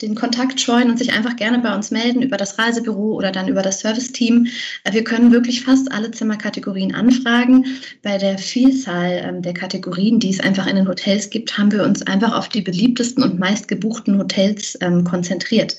den 0.00 0.14
Kontakt 0.14 0.58
scheuen 0.58 0.88
und 0.88 0.98
sich 0.98 1.12
einfach 1.12 1.36
gerne 1.36 1.58
bei 1.58 1.74
uns 1.74 1.90
melden 1.90 2.22
über 2.22 2.38
das 2.38 2.58
Reisebüro 2.58 3.14
oder 3.14 3.30
dann 3.30 3.46
über 3.46 3.60
das 3.60 3.80
Serviceteam. 3.80 4.46
Äh, 4.84 4.94
wir 4.94 5.04
können 5.04 5.32
wirklich 5.32 5.62
fast 5.62 5.92
alle 5.92 6.10
Zimmerkategorien 6.10 6.94
anfragen. 6.94 7.66
Bei 8.02 8.16
der 8.16 8.38
Vielzahl 8.38 9.22
ähm, 9.22 9.42
der 9.42 9.52
Kategorien, 9.52 10.18
die 10.18 10.30
es 10.30 10.40
einfach 10.40 10.66
in 10.66 10.76
den 10.76 10.88
Hotels 10.88 11.28
gibt, 11.28 11.58
haben 11.58 11.72
wir 11.72 11.84
uns 11.84 12.02
einfach 12.02 12.34
auf 12.34 12.48
die 12.48 12.62
beliebtesten 12.62 13.22
und 13.22 13.38
meistgebuchten 13.38 14.18
Hotels 14.18 14.78
ähm, 14.80 15.04
konzentriert. 15.04 15.76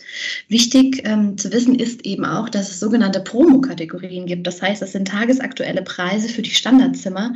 Wichtig 0.47 1.01
ähm, 1.05 1.37
zu 1.39 1.51
wissen 1.51 1.73
ist 1.73 2.05
eben 2.05 2.23
auch, 2.23 2.49
dass 2.49 2.69
es 2.69 2.79
sogenannte 2.79 3.19
Promo-Kategorien 3.19 4.27
gibt. 4.27 4.45
Das 4.45 4.61
heißt, 4.61 4.83
es 4.83 4.91
sind 4.91 5.07
tagesaktuelle 5.07 5.81
Preise 5.81 6.29
für 6.29 6.43
die 6.43 6.51
Standardzimmer 6.51 7.33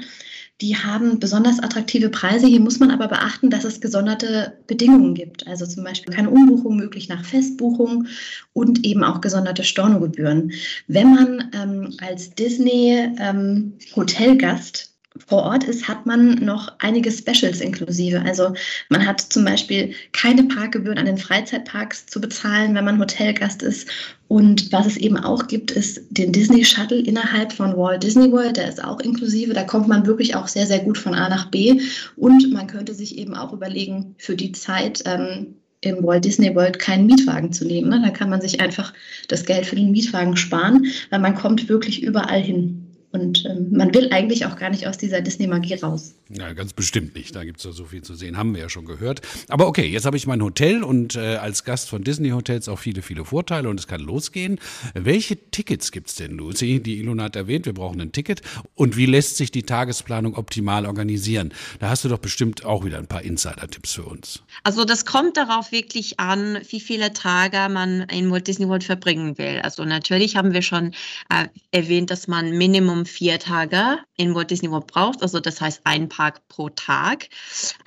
die 0.62 0.76
haben 0.76 1.20
besonders 1.20 1.60
attraktive 1.60 2.10
Preise. 2.10 2.48
Hier 2.48 2.60
muss 2.60 2.80
man 2.80 2.92
aber 2.92 3.08
beachten, 3.08 3.50
dass 3.50 3.64
es 3.64 3.80
gesonderte 3.80 4.58
Bedingungen 4.68 5.14
gibt. 5.14 5.48
Also 5.48 5.66
zum 5.66 5.86
Beispiel 5.86 6.14
keine 6.14 6.30
Umbuchung 6.30 6.76
möglich 6.76 7.08
nach 7.08 7.24
Festbuchung 7.24 8.08
und 8.52 8.86
eben 8.86 9.02
auch 9.04 9.22
gesonderte 9.22 9.64
Stornogebühren. 9.64 10.52
Wenn 10.88 11.16
man 11.16 11.50
ähm, 11.54 11.94
als 12.02 12.32
Disney-Hotelgast 12.32 14.84
ähm, 14.84 14.89
vor 15.28 15.44
Ort 15.44 15.64
ist, 15.64 15.88
hat 15.88 16.06
man 16.06 16.36
noch 16.44 16.72
einige 16.80 17.12
Specials 17.12 17.62
inklusive. 17.62 18.22
Also 18.22 18.54
man 18.90 19.06
hat 19.06 19.22
zum 19.22 19.46
Beispiel 19.46 19.94
keine 20.12 20.44
Parkgebühren 20.44 20.98
an 20.98 21.06
den 21.06 21.18
Freizeitparks 21.18 22.06
zu 22.08 22.20
bezahlen, 22.20 22.76
wenn 22.76 22.86
man 22.86 23.00
Hotelgast 23.00 23.62
ist. 23.62 23.88
Und 24.28 24.72
was 24.72 24.86
es 24.86 24.98
eben 24.98 25.18
auch 25.18 25.48
gibt, 25.48 25.72
ist 25.72 26.02
den 26.12 26.32
Disney 26.32 26.64
Shuttle 26.64 27.00
innerhalb 27.00 27.52
von 27.52 27.76
Walt 27.76 28.04
Disney 28.04 28.32
World. 28.32 28.58
Der 28.58 28.70
ist 28.70 28.84
auch 28.84 29.00
inklusive. 29.00 29.54
Da 29.54 29.64
kommt 29.64 29.88
man 29.88 30.06
wirklich 30.06 30.36
auch 30.36 30.48
sehr, 30.48 30.68
sehr 30.68 30.80
gut 30.80 30.98
von 30.98 31.16
A 31.16 31.30
nach 31.30 31.50
B. 31.50 31.82
Und 32.16 32.52
man 32.54 32.68
könnte 32.68 32.94
sich 32.94 33.18
eben 33.18 33.36
auch 33.36 33.54
überlegen, 33.54 34.16
für 34.20 34.36
die 34.36 34.52
Zeit 34.52 35.04
ähm, 35.06 35.56
im 35.82 36.04
Walt 36.04 36.26
Disney 36.26 36.54
World 36.56 36.80
keinen 36.80 37.06
Mietwagen 37.06 37.54
zu 37.54 37.66
nehmen. 37.66 37.90
Ne? 37.90 38.02
Da 38.04 38.10
kann 38.10 38.30
man 38.30 38.42
sich 38.42 38.60
einfach 38.60 38.94
das 39.28 39.46
Geld 39.46 39.66
für 39.66 39.76
den 39.76 39.92
Mietwagen 39.92 40.36
sparen, 40.38 40.86
weil 41.10 41.20
man 41.20 41.36
kommt 41.36 41.70
wirklich 41.70 42.04
überall 42.04 42.42
hin. 42.42 42.89
Und 43.12 43.44
ähm, 43.46 43.70
man 43.72 43.94
will 43.94 44.10
eigentlich 44.12 44.46
auch 44.46 44.56
gar 44.56 44.70
nicht 44.70 44.86
aus 44.86 44.98
dieser 44.98 45.22
Disney-Magie 45.22 45.76
raus. 45.76 46.14
Ja, 46.30 46.54
ganz 46.54 46.74
bestimmt 46.74 47.16
nicht. 47.16 47.36
Da 47.36 47.44
gibt 47.44 47.58
es 47.58 47.64
ja 47.64 47.72
so 47.72 47.86
viel 47.86 48.04
zu 48.04 48.14
sehen, 48.14 48.38
haben 48.38 48.54
wir 48.54 48.62
ja 48.62 48.70
schon 48.70 48.86
gehört. 48.86 49.22
Aber 49.48 49.68
okay, 49.68 49.88
jetzt 49.88 50.06
habe 50.06 50.16
ich 50.16 50.28
mein 50.28 50.44
Hotel 50.44 50.84
und 50.84 51.16
äh, 51.16 51.38
als 51.38 51.64
Gast 51.64 51.90
von 51.90 52.04
Disney-Hotels 52.04 52.70
auch 52.70 52.78
viele, 52.78 53.02
viele 53.02 53.26
Vorteile 53.26 53.68
und 53.68 53.80
es 53.80 53.88
kann 53.88 54.02
losgehen. 54.02 54.60
Welche 54.94 55.38
Tickets 55.50 55.92
gibt 55.92 56.10
es 56.10 56.16
denn, 56.16 56.38
Lucy? 56.38 56.82
Die 56.82 57.00
Ilona 57.00 57.24
hat 57.24 57.36
erwähnt, 57.36 57.66
wir 57.66 57.74
brauchen 57.74 58.00
ein 58.00 58.12
Ticket. 58.12 58.44
Und 58.76 58.96
wie 58.96 59.08
lässt 59.08 59.38
sich 59.38 59.50
die 59.50 59.64
Tagesplanung 59.64 60.36
optimal 60.36 60.86
organisieren? 60.86 61.52
Da 61.80 61.90
hast 61.90 62.04
du 62.04 62.10
doch 62.10 62.20
bestimmt 62.20 62.64
auch 62.64 62.86
wieder 62.86 63.00
ein 63.00 63.08
paar 63.08 63.24
Insider-Tipps 63.24 63.94
für 63.94 64.04
uns. 64.04 64.44
Also 64.64 64.86
das 64.86 65.06
kommt 65.06 65.36
darauf 65.36 65.72
wirklich 65.72 66.20
an, 66.20 66.60
wie 66.70 66.80
viele 66.80 67.12
Tage 67.14 67.74
man 67.74 68.02
in 68.02 68.30
Walt 68.30 68.48
Disney 68.48 68.68
World 68.68 68.84
verbringen 68.84 69.40
will. 69.40 69.62
Also 69.64 69.84
natürlich 69.84 70.36
haben 70.36 70.54
wir 70.54 70.62
schon 70.62 70.94
äh, 71.30 71.48
erwähnt, 71.72 72.12
dass 72.12 72.28
man 72.28 72.56
Minimum 72.56 72.99
Minimum 73.00 73.06
vier 73.06 73.40
Tage 73.40 74.00
in 74.18 74.36
Walt 74.36 74.52
Disney 74.52 74.70
World 74.70 74.88
braucht, 74.88 75.22
also 75.22 75.40
das 75.40 75.62
heißt 75.62 75.82
ein 75.86 76.10
Park 76.10 76.48
pro 76.48 76.70
Tag. 76.70 77.30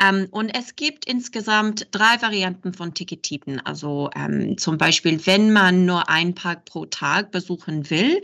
Ähm, 0.01 0.29
und 0.31 0.51
es 0.51 0.77
gibt 0.77 1.05
insgesamt 1.05 1.88
drei 1.90 2.20
Varianten 2.22 2.72
von 2.72 2.94
Tickettypen. 2.94 3.61
Also 3.61 4.11
ähm, 4.14 4.57
zum 4.57 4.79
Beispiel, 4.79 5.25
wenn 5.27 5.53
man 5.53 5.85
nur 5.85 6.09
ein 6.09 6.35
Park 6.35 6.64
pro 6.64 6.87
Tag 6.87 7.31
besuchen 7.33 7.90
will, 7.90 8.22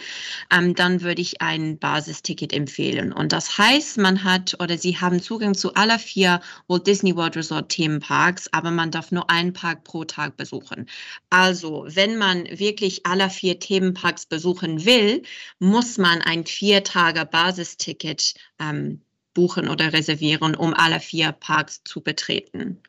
ähm, 0.52 0.74
dann 0.74 1.02
würde 1.02 1.20
ich 1.20 1.42
ein 1.42 1.78
Basisticket 1.78 2.52
empfehlen. 2.52 3.12
Und 3.12 3.32
das 3.32 3.58
heißt, 3.58 3.98
man 3.98 4.24
hat 4.24 4.56
oder 4.60 4.78
Sie 4.78 4.96
haben 4.96 5.20
Zugang 5.20 5.54
zu 5.54 5.74
aller 5.74 5.98
vier 5.98 6.40
Walt 6.66 6.86
Disney 6.86 7.14
World 7.14 7.36
Resort 7.36 7.68
Themenparks, 7.68 8.48
aber 8.52 8.70
man 8.70 8.90
darf 8.90 9.12
nur 9.12 9.28
einen 9.28 9.52
Park 9.52 9.84
pro 9.84 10.04
Tag 10.04 10.36
besuchen. 10.36 10.86
Also, 11.30 11.84
wenn 11.88 12.16
man 12.16 12.44
wirklich 12.46 13.04
aller 13.04 13.28
vier 13.28 13.58
Themenparks 13.58 14.26
besuchen 14.26 14.84
will, 14.84 15.22
muss 15.58 15.98
man 15.98 16.22
ein 16.22 16.46
vier 16.46 16.77
vier 16.78 16.84
Tage 16.84 17.26
Basisticket 17.26 18.34
ähm, 18.60 19.00
buchen 19.34 19.68
oder 19.68 19.92
reservieren, 19.92 20.54
um 20.54 20.74
alle 20.74 21.00
vier 21.00 21.32
Parks 21.32 21.82
zu 21.84 22.02
betreten. 22.02 22.80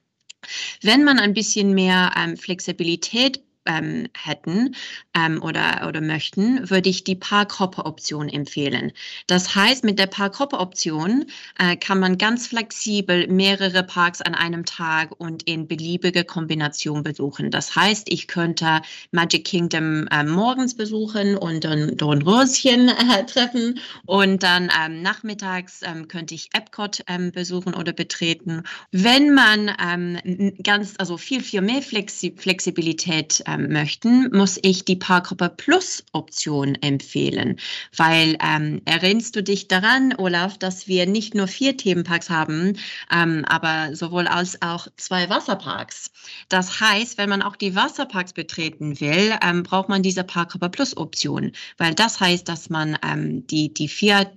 Wenn 0.81 1.03
man 1.03 1.17
ein 1.19 1.33
bisschen 1.33 1.73
mehr 1.73 2.13
ähm, 2.15 2.37
Flexibilität 2.37 3.41
ähm, 3.69 4.07
hätten 4.17 4.75
ähm, 5.15 5.41
oder, 5.41 5.85
oder 5.87 6.01
möchten, 6.01 6.69
würde 6.69 6.89
ich 6.89 7.03
die 7.03 7.15
Parkhopper-Option 7.15 8.27
empfehlen. 8.27 8.91
Das 9.27 9.55
heißt, 9.55 9.83
mit 9.83 9.99
der 9.99 10.07
Parkhopper-Option 10.07 11.25
äh, 11.59 11.75
kann 11.75 11.99
man 11.99 12.17
ganz 12.17 12.47
flexibel 12.47 13.27
mehrere 13.27 13.83
Parks 13.83 14.21
an 14.21 14.33
einem 14.33 14.65
Tag 14.65 15.11
und 15.19 15.43
in 15.43 15.67
beliebige 15.67 16.23
Kombination 16.23 17.03
besuchen. 17.03 17.51
Das 17.51 17.75
heißt, 17.75 18.11
ich 18.11 18.27
könnte 18.27 18.81
Magic 19.11 19.45
Kingdom 19.45 20.07
äh, 20.07 20.23
morgens 20.23 20.75
besuchen 20.75 21.37
und 21.37 21.63
dann 21.63 21.95
Dornröschen 21.95 22.89
äh, 22.89 23.25
treffen 23.25 23.79
und 24.05 24.41
dann 24.41 24.71
ähm, 24.83 25.01
nachmittags 25.01 25.81
ähm, 25.83 26.07
könnte 26.07 26.33
ich 26.33 26.49
Epcot 26.53 27.03
ähm, 27.07 27.31
besuchen 27.31 27.75
oder 27.75 27.93
betreten. 27.93 28.63
Wenn 28.91 29.33
man 29.33 29.71
ähm, 29.83 30.53
ganz, 30.63 30.95
also 30.97 31.17
viel, 31.17 31.43
viel 31.43 31.61
mehr 31.61 31.81
Flexi 31.81 32.33
Flexibilität 32.35 33.43
ähm, 33.59 33.71
möchten, 33.71 34.29
muss 34.35 34.59
ich 34.61 34.85
die 34.85 34.95
Parkhopper 34.95 35.49
Plus 35.49 36.03
Option 36.13 36.75
empfehlen, 36.75 37.59
weil 37.95 38.37
ähm, 38.41 38.81
erinnerst 38.85 39.35
du 39.35 39.43
dich 39.43 39.67
daran, 39.67 40.13
Olaf, 40.17 40.57
dass 40.57 40.87
wir 40.87 41.05
nicht 41.05 41.35
nur 41.35 41.47
vier 41.47 41.77
Themenparks 41.77 42.29
haben, 42.29 42.77
ähm, 43.11 43.45
aber 43.47 43.95
sowohl 43.95 44.27
als 44.27 44.61
auch 44.61 44.87
zwei 44.97 45.29
Wasserparks. 45.29 46.11
Das 46.49 46.79
heißt, 46.79 47.17
wenn 47.17 47.29
man 47.29 47.41
auch 47.41 47.55
die 47.55 47.75
Wasserparks 47.75 48.33
betreten 48.33 48.99
will, 48.99 49.33
ähm, 49.43 49.63
braucht 49.63 49.89
man 49.89 50.03
diese 50.03 50.23
Parkhopper 50.23 50.69
Plus 50.69 50.95
Option, 50.97 51.51
weil 51.77 51.93
das 51.93 52.19
heißt, 52.19 52.47
dass 52.47 52.69
man 52.69 52.97
ähm, 53.03 53.45
die, 53.47 53.73
die 53.73 53.87
vier 53.87 54.31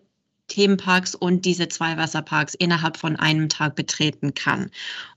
Themenparks 0.53 1.15
und 1.15 1.47
diese 1.47 1.69
zwei 1.69 1.97
Wasserparks 1.97 2.53
innerhalb 2.53 2.99
von 2.99 3.17
einem 3.17 3.49
Tag 3.49 3.75
betreten 3.75 4.35
kann. 4.35 4.71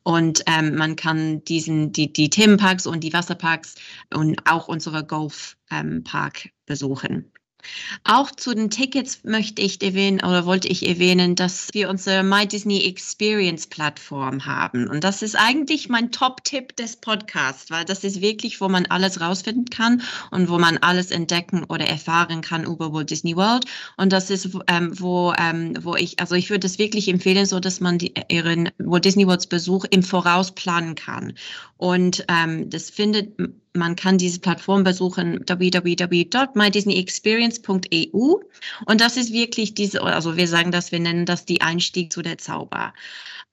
Und 0.04 0.44
ähm, 0.48 0.76
man 0.76 0.96
kann 0.96 1.44
diesen, 1.44 1.92
die, 1.92 2.12
die 2.12 2.30
Themenparks 2.30 2.88
und 2.88 3.02
die 3.02 3.12
Wasserparks 3.12 3.76
und 4.14 4.40
auch 4.50 4.70
unsere 4.70 5.06
Golfpark 5.06 6.46
ähm, 6.46 6.52
besuchen. 6.66 7.34
Auch 8.04 8.32
zu 8.32 8.54
den 8.54 8.70
Tickets 8.70 9.20
möchte 9.24 9.62
ich 9.62 9.82
erwähnen 9.82 10.20
oder 10.20 10.46
wollte 10.46 10.68
ich 10.68 10.88
erwähnen, 10.88 11.36
dass 11.36 11.74
wir 11.74 11.90
unsere 11.90 12.24
My 12.24 12.48
Disney 12.48 12.86
Experience 12.86 13.68
Plattform 13.68 14.46
haben. 14.46 14.88
Und 14.88 15.04
das 15.04 15.22
ist 15.22 15.36
eigentlich 15.36 15.90
mein 15.90 16.12
Top-Tipp 16.12 16.76
des 16.76 16.98
Podcasts, 16.98 17.72
weil 17.72 17.86
das 17.86 18.04
ist 18.04 18.22
wirklich, 18.22 18.62
wo 18.62 18.70
man 18.70 18.86
alles 18.88 19.22
rausfinden 19.22 19.70
kann 19.70 20.02
und 20.32 20.50
wo 20.50 20.60
man 20.60 20.78
alles 20.78 21.12
entdecken 21.12 21.64
oder 21.64 21.86
erfahren 21.86 22.42
kann 22.42 22.66
über 22.66 22.94
Walt 22.94 23.10
Disney 23.10 23.36
World. 23.36 23.66
Und 23.98 24.12
das 24.14 24.30
ist, 24.30 24.50
ähm, 24.68 24.92
wo, 25.00 25.34
ähm, 25.38 25.74
wo 25.82 25.96
ich, 25.96 26.20
also 26.20 26.36
ich 26.36 26.50
würde 26.50 26.68
es 26.68 26.80
wirklich 26.80 27.08
empfehlen, 27.08 27.46
so 27.46 27.60
dass 27.60 27.80
man 27.80 27.98
die, 27.98 28.14
ihren 28.30 28.70
Walt 28.78 29.06
Disney 29.06 29.28
Worlds 29.28 29.48
Besuch 29.48 29.86
im 29.90 30.04
Voraus 30.04 30.54
planen 30.54 30.96
kann. 30.96 31.34
Und 31.78 32.26
ähm, 32.30 32.70
das 32.70 32.90
findet 32.90 33.38
man 33.76 33.96
kann 33.96 34.18
diese 34.18 34.40
Plattform 34.40 34.84
besuchen 34.84 35.40
www.mydisneyexperience.eu 35.48 38.36
und 38.86 39.02
das 39.02 39.18
ist 39.18 39.34
wirklich 39.34 39.74
diese, 39.74 40.02
also 40.02 40.38
wir 40.38 40.48
sagen 40.48 40.72
das, 40.72 40.92
wir 40.92 41.00
nennen 41.00 41.26
das 41.26 41.46
die 41.46 41.62
Einstieg 41.62 42.14
zu 42.14 42.22
der 42.22 42.38
Zauber. 42.38 42.94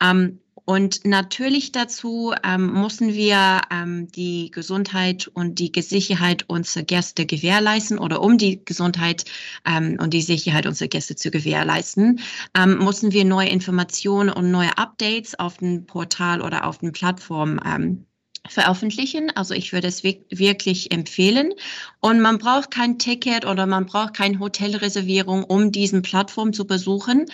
Ähm, 0.02 0.38
und 0.64 1.04
natürlich 1.04 1.72
dazu 1.72 2.32
ähm, 2.44 2.80
müssen 2.80 3.14
wir 3.14 3.62
ähm, 3.70 4.08
die 4.12 4.50
Gesundheit 4.52 5.28
und 5.34 5.58
die 5.58 5.72
Sicherheit 5.82 6.44
unserer 6.48 6.84
Gäste 6.84 7.26
gewährleisten 7.26 7.98
oder 7.98 8.22
um 8.22 8.38
die 8.38 8.64
Gesundheit 8.64 9.24
ähm, 9.66 9.96
und 10.00 10.14
die 10.14 10.22
Sicherheit 10.22 10.66
unserer 10.66 10.88
Gäste 10.88 11.16
zu 11.16 11.32
gewährleisten, 11.32 12.20
ähm, 12.56 12.78
müssen 12.78 13.12
wir 13.12 13.24
neue 13.24 13.48
Informationen 13.48 14.30
und 14.30 14.52
neue 14.52 14.76
Updates 14.78 15.36
auf 15.36 15.58
dem 15.58 15.86
Portal 15.86 16.40
oder 16.40 16.64
auf 16.64 16.78
den 16.78 16.92
Plattformen 16.92 17.60
ähm, 17.64 18.06
veröffentlichen. 18.52 19.30
Also 19.34 19.54
ich 19.54 19.72
würde 19.72 19.88
es 19.88 20.02
wirklich 20.04 20.92
empfehlen. 20.92 21.52
Und 22.00 22.20
man 22.20 22.38
braucht 22.38 22.70
kein 22.70 22.98
Ticket 22.98 23.44
oder 23.46 23.66
man 23.66 23.86
braucht 23.86 24.14
keine 24.14 24.38
Hotelreservierung, 24.38 25.44
um 25.44 25.72
diesen 25.72 26.02
Plattform 26.02 26.52
zu 26.52 26.66
besuchen 26.66 27.26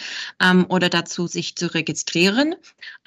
ähm, 0.42 0.66
oder 0.68 0.88
dazu 0.88 1.26
sich 1.26 1.57
zu 1.57 1.72
registrieren. 1.74 2.54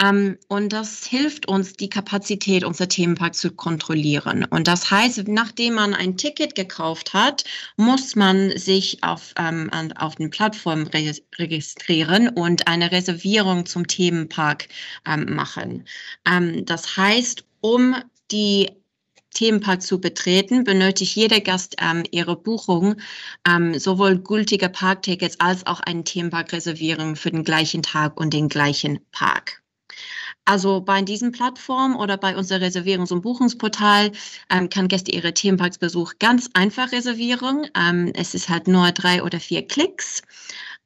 Ähm, 0.02 0.38
und 0.48 0.74
das 0.74 1.06
hilft 1.06 1.48
uns, 1.48 1.74
die 1.74 1.90
Kapazität 1.90 2.64
unserer 2.64 2.88
Themenpark 2.88 3.36
zu 3.36 3.52
kontrollieren. 3.52 4.46
Und 4.46 4.68
das 4.68 4.90
heißt, 4.90 5.28
nachdem 5.28 5.76
man 5.76 5.94
ein 5.94 6.18
Ticket 6.18 6.56
gekauft 6.56 7.14
hat, 7.14 7.44
muss 7.78 8.16
man 8.16 8.58
sich 8.58 9.04
auf, 9.04 9.34
ähm, 9.38 9.70
auf 9.98 10.16
den 10.16 10.30
Plattformen 10.30 10.88
registrieren 10.88 12.30
und 12.30 12.68
eine 12.68 12.92
Reservierung 12.92 13.66
zum 13.66 13.88
Themenpark 13.88 14.68
ähm, 15.06 15.36
machen. 15.36 15.86
Ähm, 16.26 16.66
das 16.66 16.98
heißt, 16.98 17.44
um 17.62 17.96
die 18.32 18.72
Themenpark 19.34 19.82
zu 19.82 20.00
betreten, 20.02 20.64
benötigt 20.64 21.16
jeder 21.16 21.40
Gast 21.40 21.76
ähm, 21.80 22.04
ihre 22.12 22.36
Buchung, 22.36 22.96
ähm, 23.48 23.80
sowohl 23.80 24.20
gültige 24.20 24.70
Parktickets 24.70 25.40
als 25.40 25.66
auch 25.66 25.80
eine 25.80 26.04
Themenparkreservierung 26.04 27.16
für 27.16 27.32
den 27.32 27.44
gleichen 27.44 27.82
Tag 27.82 28.20
und 28.20 28.34
den 28.34 28.50
gleichen 28.50 29.00
Park. 29.12 29.62
Also 30.44 30.82
bei 30.82 31.02
diesen 31.02 31.32
Plattformen 31.32 31.96
oder 31.96 32.18
bei 32.18 32.36
unserem 32.36 32.64
Reservierungs- 32.64 33.14
und 33.14 33.22
Buchungsportal 33.22 34.12
ähm, 34.50 34.70
kann 34.70 34.88
Gäste 34.88 35.12
ihre 35.12 35.34
Themenparksbesuch 35.34 36.14
ganz 36.20 36.50
einfach 36.54 36.92
reservieren. 36.92 37.68
Ähm, 37.76 38.12
es 38.16 38.34
ist 38.34 38.50
halt 38.50 38.68
nur 38.68 38.92
drei 38.92 39.24
oder 39.24 39.40
vier 39.40 39.66
Klicks. 39.68 40.24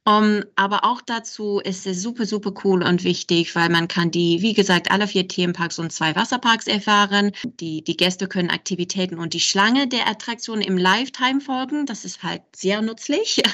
Um, 0.08 0.44
aber 0.56 0.84
auch 0.84 1.02
dazu 1.02 1.60
ist 1.60 1.88
es 1.88 2.04
super, 2.04 2.28
super 2.28 2.54
cool 2.64 2.84
und 2.84 3.04
wichtig, 3.04 3.56
weil 3.56 3.70
man 3.70 3.88
kann 3.88 4.12
die, 4.12 4.40
wie 4.44 4.54
gesagt, 4.54 4.92
alle 4.92 5.08
vier 5.08 5.28
Themenparks 5.28 5.80
und 5.80 5.92
zwei 5.92 6.16
Wasserparks 6.16 6.68
erfahren. 6.68 7.32
Die, 7.60 7.84
die 7.84 7.98
Gäste 7.98 8.28
können 8.28 8.52
Aktivitäten 8.52 9.18
und 9.18 9.34
die 9.34 9.40
Schlange 9.40 9.88
der 9.88 10.08
Attraktion 10.08 10.62
im 10.62 10.78
Lifetime 10.78 11.42
folgen. 11.42 11.88
Das 11.88 12.06
ist 12.06 12.22
halt 12.22 12.44
sehr 12.56 12.82
nützlich. 12.82 13.42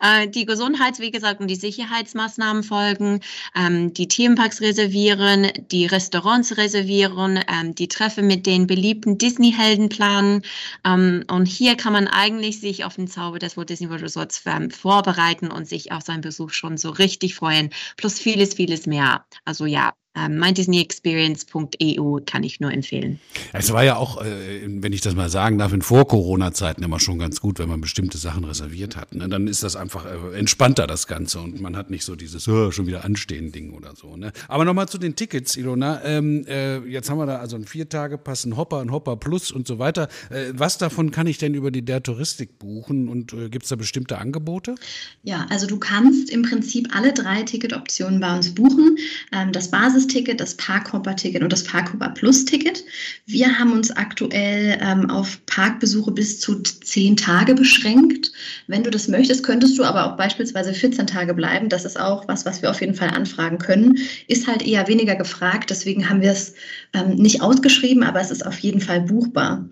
Äh, 0.00 0.28
die 0.28 0.46
Gesundheits-, 0.46 0.98
wie 0.98 1.12
gesagt, 1.12 1.40
und 1.40 1.48
die 1.48 1.54
Sicherheitsmaßnahmen 1.54 2.64
folgen. 2.64 3.20
Ähm, 3.54 3.94
die 3.94 4.08
Themenparks 4.08 4.60
reservieren, 4.60 5.48
die 5.70 5.86
Restaurants 5.86 6.56
reservieren, 6.56 7.38
ähm, 7.48 7.74
die 7.74 7.86
Treffen 7.86 8.26
mit 8.26 8.46
den 8.46 8.66
beliebten 8.66 9.18
Disney-Helden 9.18 9.88
planen. 9.90 10.42
Ähm, 10.84 11.24
und 11.30 11.46
hier 11.46 11.76
kann 11.76 11.92
man 11.92 12.08
eigentlich 12.08 12.60
sich 12.60 12.84
auf 12.84 12.96
den 12.96 13.06
Zauber 13.06 13.38
des 13.38 13.56
Walt 13.56 13.70
Disney 13.70 13.88
World 13.88 14.02
Resorts 14.02 14.42
ähm, 14.46 14.70
vorbereiten 14.70 15.50
und 15.50 15.68
sich 15.68 15.91
auf 15.92 16.02
seinen 16.04 16.20
Besuch 16.22 16.50
schon 16.50 16.76
so 16.76 16.90
richtig 16.90 17.34
freuen. 17.34 17.70
Plus 17.96 18.18
vieles, 18.18 18.54
vieles 18.54 18.86
mehr. 18.86 19.26
Also 19.44 19.66
ja, 19.66 19.92
mydisneyexperience.eu 20.14 22.20
kann 22.26 22.44
ich 22.44 22.60
nur 22.60 22.70
empfehlen. 22.70 23.18
Es 23.52 23.72
war 23.72 23.82
ja 23.82 23.96
auch, 23.96 24.22
äh, 24.22 24.60
wenn 24.66 24.92
ich 24.92 25.00
das 25.00 25.14
mal 25.14 25.30
sagen 25.30 25.58
darf, 25.58 25.72
in 25.72 25.80
Vor-Corona-Zeiten 25.80 26.82
immer 26.82 27.00
schon 27.00 27.18
ganz 27.18 27.40
gut, 27.40 27.58
wenn 27.58 27.68
man 27.68 27.80
bestimmte 27.80 28.18
Sachen 28.18 28.44
reserviert 28.44 28.96
hat. 28.96 29.14
Ne? 29.14 29.28
Dann 29.28 29.48
ist 29.48 29.62
das 29.62 29.74
einfach 29.74 30.04
äh, 30.04 30.38
entspannter, 30.38 30.86
das 30.86 31.06
Ganze. 31.06 31.40
Und 31.40 31.60
man 31.60 31.76
hat 31.76 31.90
nicht 31.90 32.04
so 32.04 32.14
dieses 32.14 32.46
oh, 32.46 32.70
schon 32.70 32.86
wieder 32.86 33.04
anstehen 33.04 33.52
Ding 33.52 33.72
oder 33.72 33.94
so. 33.96 34.16
Ne? 34.16 34.32
Aber 34.48 34.66
nochmal 34.66 34.88
zu 34.88 34.98
den 34.98 35.16
Tickets, 35.16 35.56
Ilona. 35.56 36.04
Ähm, 36.04 36.44
äh, 36.46 36.78
jetzt 36.80 37.08
haben 37.08 37.18
wir 37.18 37.26
da 37.26 37.38
also 37.38 37.56
ein 37.56 37.64
Vier-Tage-Pass, 37.64 38.44
ein 38.44 38.58
Hopper, 38.58 38.80
ein 38.80 38.92
Hopper 38.92 39.16
Plus 39.16 39.50
und 39.50 39.66
so 39.66 39.78
weiter. 39.78 40.08
Äh, 40.28 40.52
was 40.52 40.76
davon 40.76 41.10
kann 41.10 41.26
ich 41.26 41.38
denn 41.38 41.54
über 41.54 41.70
die 41.70 41.84
der 41.84 42.02
Touristik 42.02 42.58
buchen 42.58 43.08
und 43.08 43.32
äh, 43.32 43.48
gibt 43.48 43.64
es 43.64 43.70
da 43.70 43.76
bestimmte 43.76 44.18
Angebote? 44.18 44.74
Ja, 45.22 45.46
also 45.48 45.66
du 45.66 45.78
kannst 45.78 46.30
im 46.30 46.42
Prinzip 46.42 46.94
alle 46.94 47.14
drei 47.14 47.44
Ticketoptionen 47.44 48.20
bei 48.20 48.36
uns 48.36 48.54
buchen. 48.54 48.98
Ähm, 49.32 49.52
das 49.52 49.70
Basis 49.70 50.01
Basisticket, 50.02 50.40
das 50.40 50.56
Parkhopper-Ticket 50.56 51.42
und 51.42 51.52
das 51.52 51.64
Parkhopper 51.64 52.08
Plus-Ticket. 52.10 52.84
Wir 53.26 53.58
haben 53.58 53.72
uns 53.72 53.90
aktuell 53.90 54.78
ähm, 54.80 55.08
auf 55.10 55.44
Parkbesuche 55.46 56.10
bis 56.10 56.40
zu 56.40 56.60
zehn 56.60 57.16
Tage 57.16 57.54
beschränkt. 57.54 58.32
Wenn 58.66 58.82
du 58.82 58.90
das 58.90 59.08
möchtest, 59.08 59.44
könntest 59.44 59.78
du 59.78 59.84
aber 59.84 60.06
auch 60.06 60.16
beispielsweise 60.16 60.74
14 60.74 61.06
Tage 61.06 61.34
bleiben. 61.34 61.68
Das 61.68 61.84
ist 61.84 61.98
auch 61.98 62.26
was, 62.26 62.44
was 62.44 62.62
wir 62.62 62.70
auf 62.70 62.80
jeden 62.80 62.94
Fall 62.94 63.10
anfragen 63.10 63.58
können. 63.58 63.98
Ist 64.26 64.48
halt 64.48 64.66
eher 64.66 64.88
weniger 64.88 65.14
gefragt, 65.14 65.70
deswegen 65.70 66.08
haben 66.08 66.20
wir 66.20 66.32
es 66.32 66.54
ähm, 66.92 67.14
nicht 67.14 67.42
ausgeschrieben, 67.42 68.02
aber 68.02 68.20
es 68.20 68.30
ist 68.30 68.44
auf 68.44 68.58
jeden 68.58 68.80
Fall 68.80 69.02
buchbar. 69.02 69.68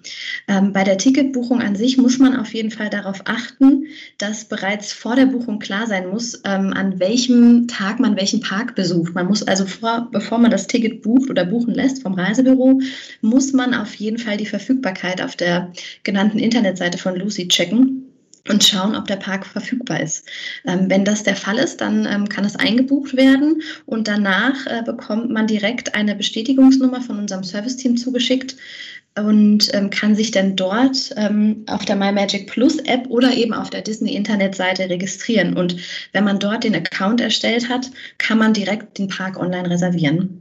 Ähm, 0.49 0.73
bei 0.73 0.85
der 0.85 0.99
Ticketbuchung 0.99 1.61
an 1.61 1.77
sich 1.77 1.99
muss 1.99 2.19
man 2.19 2.37
auf 2.37 2.55
jeden 2.55 2.71
Fall 2.71 2.91
darauf 2.91 3.23
achten, 3.25 3.87
dass 4.19 4.45
bereits 4.45 4.93
vor 4.93 5.17
der 5.17 5.27
Buchung 5.27 5.59
klar 5.59 5.87
sein 5.87 6.09
muss, 6.09 6.41
ähm, 6.45 6.73
an 6.73 7.01
welchem 7.01 7.67
Tag 7.69 7.99
man 8.01 8.17
welchen 8.17 8.41
Park 8.41 8.75
besucht. 8.75 9.15
Man 9.15 9.27
muss 9.27 9.43
also 9.43 9.67
vor, 9.67 10.09
bevor 10.21 10.39
man 10.39 10.51
das 10.51 10.67
Ticket 10.67 11.03
bucht 11.03 11.31
oder 11.31 11.45
buchen 11.45 11.75
lässt 11.75 12.03
vom 12.03 12.15
Reisebüro, 12.15 12.81
muss 13.23 13.53
man 13.53 13.75
auf 13.75 13.95
jeden 13.95 14.19
Fall 14.19 14.37
die 14.37 14.47
Verfügbarkeit 14.47 15.23
auf 15.23 15.35
der 15.35 15.73
genannten 16.03 16.39
Internetseite 16.39 16.99
von 16.99 17.17
Lucy 17.17 17.49
checken 17.49 18.07
und 18.49 18.63
schauen, 18.63 18.97
ob 18.97 19.07
der 19.07 19.17
Park 19.17 19.47
verfügbar 19.47 20.01
ist. 20.01 20.27
Ähm, 20.67 20.89
wenn 20.89 21.05
das 21.05 21.23
der 21.23 21.37
Fall 21.37 21.59
ist, 21.59 21.81
dann 21.81 22.07
ähm, 22.07 22.29
kann 22.29 22.45
es 22.45 22.57
eingebucht 22.57 23.17
werden 23.17 23.63
und 23.87 24.09
danach 24.09 24.67
äh, 24.67 24.83
bekommt 24.85 25.31
man 25.31 25.47
direkt 25.47 25.95
eine 25.95 26.15
Bestätigungsnummer 26.15 27.01
von 27.01 27.19
unserem 27.19 27.45
Serviceteam 27.45 27.97
zugeschickt 27.97 28.57
und 29.17 29.75
ähm, 29.75 29.91
kann 29.91 30.15
sich 30.15 30.31
dann 30.31 30.57
dort 30.57 31.13
ähm, 31.17 31.65
auf 31.67 31.85
der 31.85 31.97
My 31.97 32.13
Magic 32.13 32.47
Plus 32.47 32.79
App 32.79 33.07
oder 33.09 33.33
eben 33.33 33.53
auf 33.53 33.71
der 33.71 33.83
Disney 33.83 34.15
Internetseite 34.15 34.89
registrieren. 34.89 35.57
Und 35.57 35.77
wenn 36.13 36.25
man 36.25 36.39
dort 36.39 36.65
den 36.65 36.77
Account 36.77 37.21
erstellt 37.21 37.69
hat, 37.69 37.91
kann 38.19 38.39
man 38.39 38.53
direkt 38.53 38.99
den 38.99 39.09
Park 39.09 39.39
online 39.39 39.69
reservieren. 39.69 40.41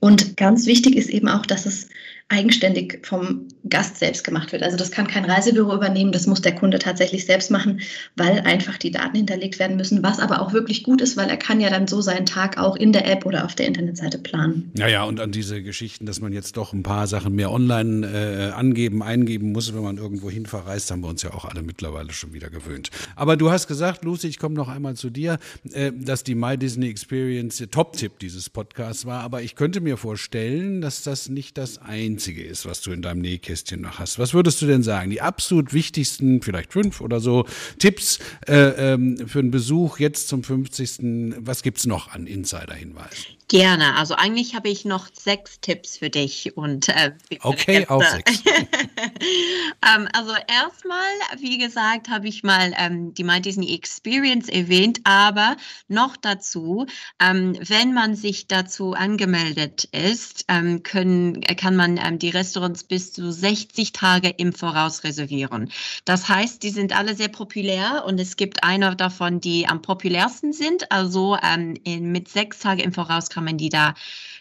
Und 0.00 0.36
ganz 0.36 0.66
wichtig 0.66 0.96
ist 0.96 1.10
eben 1.10 1.28
auch, 1.28 1.46
dass 1.46 1.64
es 1.64 1.88
eigenständig 2.32 3.00
vom 3.02 3.46
Gast 3.68 3.98
selbst 3.98 4.24
gemacht 4.24 4.52
wird. 4.52 4.62
Also 4.62 4.76
das 4.78 4.90
kann 4.90 5.06
kein 5.06 5.26
Reisebüro 5.26 5.74
übernehmen, 5.74 6.12
das 6.12 6.26
muss 6.26 6.40
der 6.40 6.54
Kunde 6.54 6.78
tatsächlich 6.78 7.26
selbst 7.26 7.50
machen, 7.50 7.80
weil 8.16 8.40
einfach 8.40 8.78
die 8.78 8.90
Daten 8.90 9.16
hinterlegt 9.16 9.58
werden 9.58 9.76
müssen, 9.76 10.02
was 10.02 10.18
aber 10.18 10.40
auch 10.40 10.54
wirklich 10.54 10.82
gut 10.82 11.02
ist, 11.02 11.16
weil 11.18 11.28
er 11.28 11.36
kann 11.36 11.60
ja 11.60 11.68
dann 11.68 11.86
so 11.86 12.00
seinen 12.00 12.24
Tag 12.24 12.58
auch 12.58 12.74
in 12.74 12.92
der 12.92 13.06
App 13.10 13.26
oder 13.26 13.44
auf 13.44 13.54
der 13.54 13.66
Internetseite 13.66 14.18
planen. 14.18 14.70
Naja, 14.74 15.04
und 15.04 15.20
an 15.20 15.30
diese 15.30 15.62
Geschichten, 15.62 16.06
dass 16.06 16.20
man 16.20 16.32
jetzt 16.32 16.56
doch 16.56 16.72
ein 16.72 16.82
paar 16.82 17.06
Sachen 17.06 17.34
mehr 17.34 17.52
online 17.52 18.06
äh, 18.06 18.50
angeben, 18.52 19.02
eingeben 19.02 19.52
muss, 19.52 19.74
wenn 19.74 19.82
man 19.82 19.98
irgendwo 19.98 20.30
hin 20.30 20.46
verreist, 20.46 20.90
haben 20.90 21.02
wir 21.02 21.08
uns 21.08 21.22
ja 21.22 21.34
auch 21.34 21.44
alle 21.44 21.62
mittlerweile 21.62 22.12
schon 22.12 22.32
wieder 22.32 22.48
gewöhnt. 22.48 22.90
Aber 23.14 23.36
du 23.36 23.50
hast 23.50 23.68
gesagt, 23.68 24.04
Lucy, 24.04 24.28
ich 24.28 24.38
komme 24.38 24.54
noch 24.54 24.68
einmal 24.68 24.94
zu 24.94 25.10
dir, 25.10 25.38
äh, 25.72 25.92
dass 25.94 26.24
die 26.24 26.34
My 26.34 26.56
Disney 26.56 26.88
Experience 26.88 27.58
der 27.58 27.70
Top-Tipp 27.70 28.18
dieses 28.20 28.48
Podcasts 28.48 29.04
war, 29.04 29.20
aber 29.20 29.42
ich 29.42 29.54
könnte 29.54 29.82
mir 29.82 29.98
vorstellen, 29.98 30.80
dass 30.80 31.02
das 31.02 31.28
nicht 31.28 31.58
das 31.58 31.76
einzige 31.76 32.21
Einzige 32.22 32.44
ist, 32.44 32.66
was 32.66 32.80
du 32.82 32.92
in 32.92 33.02
deinem 33.02 33.20
Nähkästchen 33.20 33.80
noch 33.80 33.98
hast. 33.98 34.20
Was 34.20 34.32
würdest 34.32 34.62
du 34.62 34.66
denn 34.66 34.84
sagen? 34.84 35.10
Die 35.10 35.20
absolut 35.20 35.72
wichtigsten, 35.72 36.40
vielleicht 36.40 36.72
fünf 36.72 37.00
oder 37.00 37.18
so, 37.18 37.46
Tipps 37.80 38.20
äh, 38.46 38.92
ähm, 38.92 39.26
für 39.26 39.40
einen 39.40 39.50
Besuch 39.50 39.98
jetzt 39.98 40.28
zum 40.28 40.44
50. 40.44 41.34
Was 41.38 41.64
gibt 41.64 41.78
es 41.78 41.86
noch 41.86 42.12
an 42.12 42.28
Insider-Hinweisen? 42.28 43.41
Gerne. 43.52 43.96
Also 43.96 44.14
eigentlich 44.14 44.54
habe 44.54 44.70
ich 44.70 44.86
noch 44.86 45.08
sechs 45.12 45.60
Tipps 45.60 45.98
für 45.98 46.08
dich 46.08 46.56
und 46.56 46.88
äh, 46.88 47.12
okay, 47.42 47.86
auch 47.86 48.02
sechs. 48.02 48.42
ähm, 48.46 50.08
also 50.14 50.32
erstmal, 50.48 51.04
wie 51.38 51.58
gesagt, 51.58 52.08
habe 52.08 52.28
ich 52.28 52.42
mal 52.44 52.72
ähm, 52.78 53.12
die 53.12 53.24
My 53.24 53.42
Disney 53.42 53.74
Experience 53.74 54.48
erwähnt, 54.48 55.00
aber 55.04 55.58
noch 55.86 56.16
dazu, 56.16 56.86
ähm, 57.20 57.54
wenn 57.68 57.92
man 57.92 58.14
sich 58.16 58.46
dazu 58.46 58.94
angemeldet 58.94 59.84
ist, 59.92 60.46
ähm, 60.48 60.82
können, 60.82 61.42
kann 61.42 61.76
man 61.76 62.00
ähm, 62.02 62.18
die 62.18 62.30
Restaurants 62.30 62.84
bis 62.84 63.12
zu 63.12 63.30
60 63.30 63.92
Tage 63.92 64.30
im 64.30 64.54
Voraus 64.54 65.04
reservieren. 65.04 65.70
Das 66.06 66.26
heißt, 66.26 66.62
die 66.62 66.70
sind 66.70 66.96
alle 66.96 67.14
sehr 67.14 67.28
populär 67.28 68.04
und 68.06 68.18
es 68.18 68.36
gibt 68.36 68.64
eine 68.64 68.96
davon, 68.96 69.42
die 69.42 69.68
am 69.68 69.82
populärsten 69.82 70.54
sind. 70.54 70.90
Also 70.90 71.36
ähm, 71.42 71.74
in, 71.84 72.12
mit 72.12 72.30
sechs 72.30 72.58
Tagen 72.58 72.80
im 72.80 72.94
Voraus 72.94 73.28
kann 73.28 73.41
man 73.44 73.58
die 73.58 73.68
da 73.68 73.94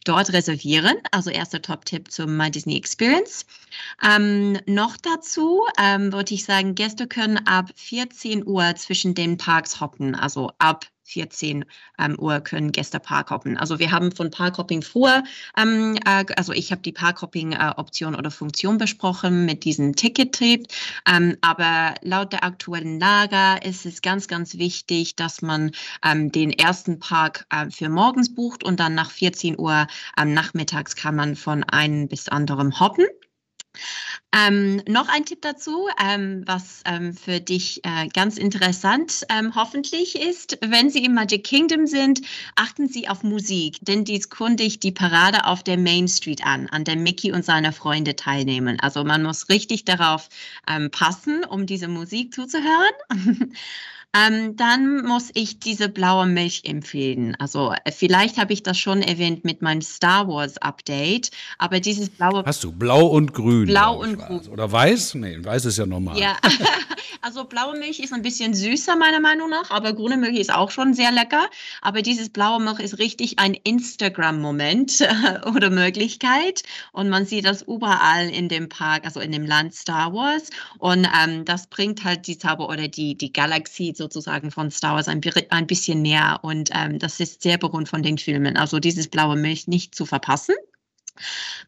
dort 0.06 0.34
reservieren. 0.34 0.98
Also 1.12 1.30
erster 1.30 1.62
Top-Tipp 1.62 2.12
zum 2.12 2.40
Disney 2.52 2.78
Experience. 2.78 3.46
Ähm, 4.04 4.60
noch 4.66 4.98
dazu 4.98 5.66
ähm, 5.80 6.12
würde 6.14 6.34
ich 6.34 6.46
sagen, 6.46 6.76
Gäste 6.76 7.08
können 7.08 7.46
ab 7.46 7.70
14 7.76 8.46
Uhr 8.46 8.76
zwischen 8.76 9.14
den 9.14 9.38
Parks 9.38 9.80
hoppen, 9.80 10.16
also 10.16 10.52
ab 10.58 10.86
14 11.12 11.66
ähm, 12.00 12.20
Uhr 12.20 12.40
können 12.40 12.72
Gäste 12.72 13.00
Parkhoppen. 13.00 13.58
Also 13.58 13.80
wir 13.80 13.92
haben 13.92 14.12
von 14.12 14.32
Parkhopping 14.32 14.82
vor, 14.82 15.24
ähm, 15.58 15.98
äh, 16.06 16.26
also 16.38 16.54
ich 16.54 16.72
habe 16.72 16.82
die 16.82 16.92
Parkhopping-Option 16.92 18.14
äh, 18.14 18.18
oder 18.18 18.32
Funktion 18.32 18.78
besprochen 18.78 19.46
mit 19.46 19.66
diesem 19.66 19.96
Ticket-Trip, 19.96 20.66
ähm, 21.08 21.38
aber 21.42 21.96
laut 22.02 22.32
der 22.32 22.44
aktuellen 22.44 23.00
Lage 23.00 23.60
ist 23.68 23.86
es 23.86 24.02
ganz, 24.02 24.28
ganz 24.28 24.58
wichtig, 24.58 25.16
dass 25.16 25.42
man 25.42 25.72
ähm, 26.04 26.32
den 26.32 26.52
ersten 26.52 27.00
Park 27.00 27.46
äh, 27.50 27.70
für 27.70 27.90
morgens 27.90 28.34
bucht 28.34 28.64
und 28.64 28.80
dann 28.80 28.96
nach 28.96 29.12
14 29.12 29.60
Uhr 29.60 29.88
nachmittags 30.24 30.96
kann 30.96 31.16
man 31.16 31.36
von 31.36 31.64
einem 31.64 32.08
bis 32.08 32.30
anderem 32.30 32.80
hoppen. 32.80 33.06
Ähm, 34.34 34.82
noch 34.88 35.10
ein 35.10 35.26
Tipp 35.26 35.42
dazu, 35.42 35.88
ähm, 36.02 36.44
was 36.46 36.82
ähm, 36.86 37.14
für 37.14 37.42
dich 37.42 37.82
äh, 37.84 38.08
ganz 38.08 38.38
interessant 38.38 39.26
ähm, 39.30 39.56
hoffentlich 39.56 40.16
ist. 40.16 40.58
Wenn 40.62 40.90
Sie 40.90 41.04
im 41.04 41.14
Magic 41.14 41.44
Kingdom 41.44 41.86
sind, 41.86 42.22
achten 42.56 42.88
Sie 42.88 43.10
auf 43.10 43.24
Musik, 43.24 43.78
denn 43.82 44.06
dies 44.06 44.30
kundigt 44.30 44.84
die 44.84 44.94
Parade 44.94 45.46
auf 45.46 45.64
der 45.64 45.78
Main 45.78 46.08
Street 46.08 46.46
an, 46.46 46.68
an 46.68 46.86
der 46.86 46.96
Mickey 46.96 47.34
und 47.34 47.44
seine 47.44 47.74
Freunde 47.74 48.16
teilnehmen. 48.16 48.80
Also 48.80 49.04
man 49.04 49.24
muss 49.24 49.50
richtig 49.50 49.84
darauf 49.84 50.30
ähm, 50.66 50.92
passen, 50.92 51.44
um 51.44 51.66
diese 51.66 51.90
Musik 51.90 52.34
zuzuhören. 52.34 52.94
Ähm, 54.14 54.58
dann 54.58 55.06
muss 55.06 55.30
ich 55.34 55.60
diese 55.60 55.88
blaue 55.88 56.26
Milch 56.26 56.64
empfehlen. 56.66 57.36
Also 57.40 57.74
äh, 57.86 57.92
vielleicht 57.94 58.38
habe 58.38 58.52
ich 58.52 58.62
das 58.62 58.78
schon 58.78 59.02
erwähnt 59.02 59.46
mit 59.46 59.62
meinem 59.62 59.82
Star 59.82 60.28
Wars 60.28 60.58
Update, 60.58 61.32
aber 61.58 61.80
dieses 61.80 62.10
blaue. 62.10 62.44
Hast 62.46 62.64
du 62.66 62.74
blau 62.74 63.06
und 63.08 63.34
grün? 63.34 63.68
Blau 63.68 64.02
und 64.02 64.18
grün. 64.18 64.48
Oder 64.50 64.70
weiß? 64.70 65.16
Nee, 65.16 65.38
weiß 65.42 65.64
ist 65.64 65.78
ja 65.78 65.86
normal. 65.86 66.20
Ja, 66.20 66.36
also 67.22 67.46
blaue 67.46 67.78
Milch 67.78 68.00
ist 68.00 68.12
ein 68.12 68.22
bisschen 68.22 68.54
süßer 68.54 68.98
meiner 68.98 69.22
Meinung 69.22 69.50
nach, 69.50 69.72
aber 69.72 69.94
grüne 69.94 70.18
Milch 70.18 70.40
ist 70.40 70.54
auch 70.54 70.72
schon 70.72 70.94
sehr 70.94 71.12
lecker. 71.12 71.46
Aber 71.82 72.02
dieses 72.02 72.30
blaue 72.30 72.62
Milch 72.62 72.80
ist 72.80 73.00
richtig 73.00 73.40
ein 73.40 73.54
Instagram-Moment 73.54 75.08
oder 75.56 75.70
Möglichkeit 75.70 76.64
und 76.92 77.08
man 77.08 77.26
sieht 77.26 77.46
das 77.46 77.62
überall 77.62 78.30
in 78.30 78.50
dem 78.50 78.68
Park, 78.68 79.06
also 79.06 79.22
in 79.22 79.32
dem 79.32 79.46
Land 79.46 79.74
Star 79.74 80.14
Wars 80.14 80.50
und 80.80 81.08
ähm, 81.24 81.46
das 81.46 81.68
bringt 81.68 82.04
halt 82.04 82.28
die 82.28 82.38
Zauber 82.38 82.68
oder 82.68 82.90
die 82.90 83.16
die 83.16 83.32
Galaxie 83.32 83.94
sozusagen 84.02 84.52
von 84.52 84.72
Star 84.72 84.96
Wars 84.96 85.08
ein, 85.08 85.22
ein 85.50 85.68
bisschen 85.68 86.02
näher 86.02 86.40
und 86.42 86.72
ähm, 86.74 87.00
das 87.00 87.20
ist 87.20 87.44
sehr 87.44 87.58
berühmt 87.58 87.88
von 87.88 88.02
den 88.02 88.18
Filmen. 88.18 88.58
Also 88.58 88.80
dieses 88.80 89.08
blaue 89.08 89.36
Milch 89.36 89.68
nicht 89.68 89.94
zu 89.96 90.06
verpassen. 90.06 90.56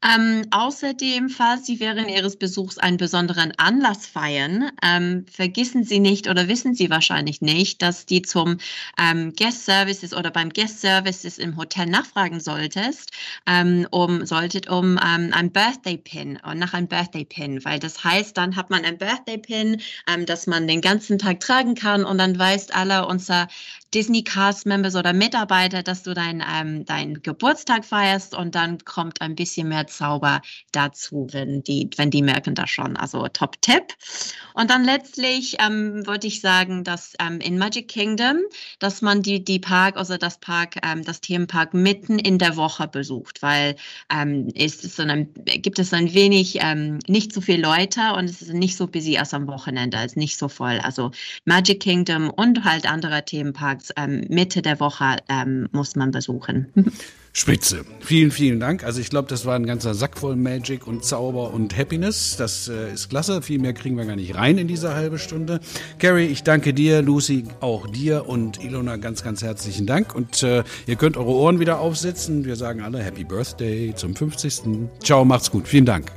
Ähm, 0.04 0.44
außerdem, 0.52 1.30
falls 1.30 1.66
Sie 1.66 1.80
während 1.80 2.10
Ihres 2.10 2.38
Besuchs 2.38 2.78
einen 2.78 2.98
besonderen 2.98 3.54
Anlass 3.58 4.06
feiern, 4.06 4.72
ähm, 4.82 5.26
vergessen 5.32 5.84
Sie 5.84 6.00
nicht 6.00 6.28
oder 6.28 6.48
wissen 6.48 6.76
Sie 6.76 6.90
wahrscheinlich 6.90 7.42
nicht, 7.42 7.82
dass 7.82 8.06
die 8.06 8.22
zum 8.22 8.58
ähm, 8.98 9.34
Guest 9.38 9.66
Services 9.66 10.14
oder 10.14 10.32
beim 10.32 10.50
Guest 10.50 10.82
Services 10.82 11.38
im 11.38 11.58
Hotel 11.58 11.86
nachfragen 11.86 12.40
solltest, 12.40 13.12
ähm, 13.46 13.88
um 13.92 14.26
solltet 14.26 14.70
um 14.70 14.98
ähm, 14.98 15.32
ein 15.34 15.52
Birthday 15.52 15.98
Pin 15.98 16.40
und 16.44 16.60
nach 16.60 16.74
einem 16.74 16.88
Birthday 16.88 17.26
Pin, 17.26 17.64
weil 17.66 17.80
das 17.80 18.04
heißt, 18.04 18.38
dann 18.38 18.56
hat 18.56 18.70
man 18.70 18.86
ein 18.86 18.98
Birthday 18.98 19.38
Pin, 19.38 19.82
ähm, 20.08 20.26
das 20.26 20.48
man 20.48 20.68
den 20.68 20.82
ganzen 20.82 21.18
Tag 21.18 21.40
tragen 21.40 21.76
kann 21.76 22.04
und 22.04 22.18
dann 22.18 22.38
weist 22.38 22.76
alle 22.76 23.08
unser 23.08 23.48
Disney 23.94 24.24
Cast 24.24 24.66
Members 24.66 24.96
oder 24.96 25.14
Mitarbeiter, 25.14 25.84
dass 25.84 26.04
du 26.04 26.14
deinen 26.14 26.44
ähm, 26.52 26.86
dein 26.86 27.22
Geburtstag 27.22 27.86
feierst 27.86 28.34
und 28.36 28.56
dann 28.56 28.80
kommt 28.86 29.22
ein 29.22 29.36
bisschen 29.36 29.70
mehr 29.70 29.88
Zauber 29.88 30.42
dazu, 30.72 31.28
wenn 31.32 31.64
die, 31.64 31.90
wenn 31.98 32.10
die 32.10 32.22
merken 32.22 32.56
das 32.56 32.70
schon. 32.70 32.98
Also 32.98 33.28
Top-Tipp. 33.28 33.94
Und 34.54 34.70
dann 34.70 34.84
letztlich 34.84 35.58
ähm, 35.60 36.06
würde 36.06 36.28
ich 36.28 36.42
sagen, 36.42 36.84
dass 36.84 37.14
ähm, 37.20 37.40
in 37.40 37.58
Magic 37.58 37.88
Kingdom, 37.88 38.38
dass 38.80 39.02
man 39.02 39.22
die, 39.22 39.44
die 39.44 39.60
Park, 39.60 39.98
also 39.98 40.18
das 40.18 40.40
Park, 40.40 40.76
ähm, 40.84 41.04
das 41.04 41.22
Themenpark 41.22 41.74
mitten 41.74 42.20
in 42.20 42.38
der 42.38 42.56
Woche 42.56 42.88
besucht, 42.88 43.42
weil 43.42 43.76
ähm, 44.12 44.50
ist 44.54 44.84
es 44.84 45.00
ein, 45.00 45.34
gibt 45.46 45.80
es 45.80 45.94
ein 45.94 46.14
wenig 46.14 46.58
ähm, 46.62 47.00
nicht 47.08 47.34
so 47.34 47.42
viele 47.42 47.62
Leute 47.62 48.14
und 48.16 48.26
es 48.26 48.42
ist 48.42 48.54
nicht 48.54 48.78
so 48.78 48.88
busy 48.88 49.18
als 49.18 49.34
am 49.34 49.48
Wochenende, 49.48 49.98
es 49.98 50.06
ist 50.06 50.18
nicht 50.18 50.38
so 50.38 50.48
voll. 50.48 50.80
Also 50.80 51.12
Magic 51.46 51.80
Kingdom 51.80 52.30
und 52.30 52.64
halt 52.64 52.90
andere 52.90 53.24
Themenparks 53.26 53.83
ähm, 53.98 54.26
Mitte 54.30 54.62
der 54.62 54.80
Woche 54.80 55.18
ähm, 55.30 55.68
muss 55.72 55.96
man 55.96 56.12
besuchen. 56.12 56.68
Spitze. 57.36 57.84
Vielen, 58.00 58.30
vielen 58.30 58.60
Dank. 58.60 58.84
Also 58.84 59.02
ich 59.02 59.10
glaube, 59.10 59.28
das 59.28 59.48
war 59.48 59.56
ein 59.56 59.66
ganzer 59.66 59.96
Sack 59.96 60.20
voll 60.20 60.36
Magic 60.36 60.86
und 60.86 61.04
Zauber 61.04 61.52
und 61.52 61.76
Happiness. 61.76 62.38
Das 62.38 62.68
äh, 62.68 62.94
ist 62.94 63.10
klasse. 63.10 63.42
Viel 63.42 63.58
mehr 63.58 63.74
kriegen 63.74 63.98
wir 63.98 64.06
gar 64.06 64.16
nicht 64.16 64.36
rein 64.36 64.60
in 64.60 64.68
diese 64.68 64.94
halbe 64.94 65.18
Stunde. 65.18 65.60
Carrie, 65.98 66.28
ich 66.28 66.44
danke 66.44 66.76
dir. 66.76 67.02
Lucy, 67.02 67.46
auch 67.60 67.88
dir. 67.88 68.30
Und 68.30 68.64
Ilona, 68.64 68.98
ganz, 68.98 69.24
ganz 69.24 69.42
herzlichen 69.42 69.88
Dank. 69.88 70.14
Und 70.14 70.44
äh, 70.44 70.64
ihr 70.86 70.96
könnt 70.96 71.18
eure 71.18 71.32
Ohren 71.32 71.60
wieder 71.60 71.80
aufsetzen. 71.80 72.46
Wir 72.46 72.56
sagen 72.56 72.82
alle 72.82 73.00
Happy 73.00 73.24
Birthday 73.24 73.94
zum 73.96 74.16
50. 74.16 74.62
Ciao, 75.04 75.26
macht's 75.26 75.50
gut. 75.50 75.68
Vielen 75.68 75.86
Dank. 75.86 76.12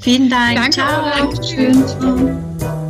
Vielen 0.00 0.30
Dank. 0.30 0.56
Danke. 0.56 0.70
Ciao. 0.70 1.30
Dankeschön. 1.30 2.87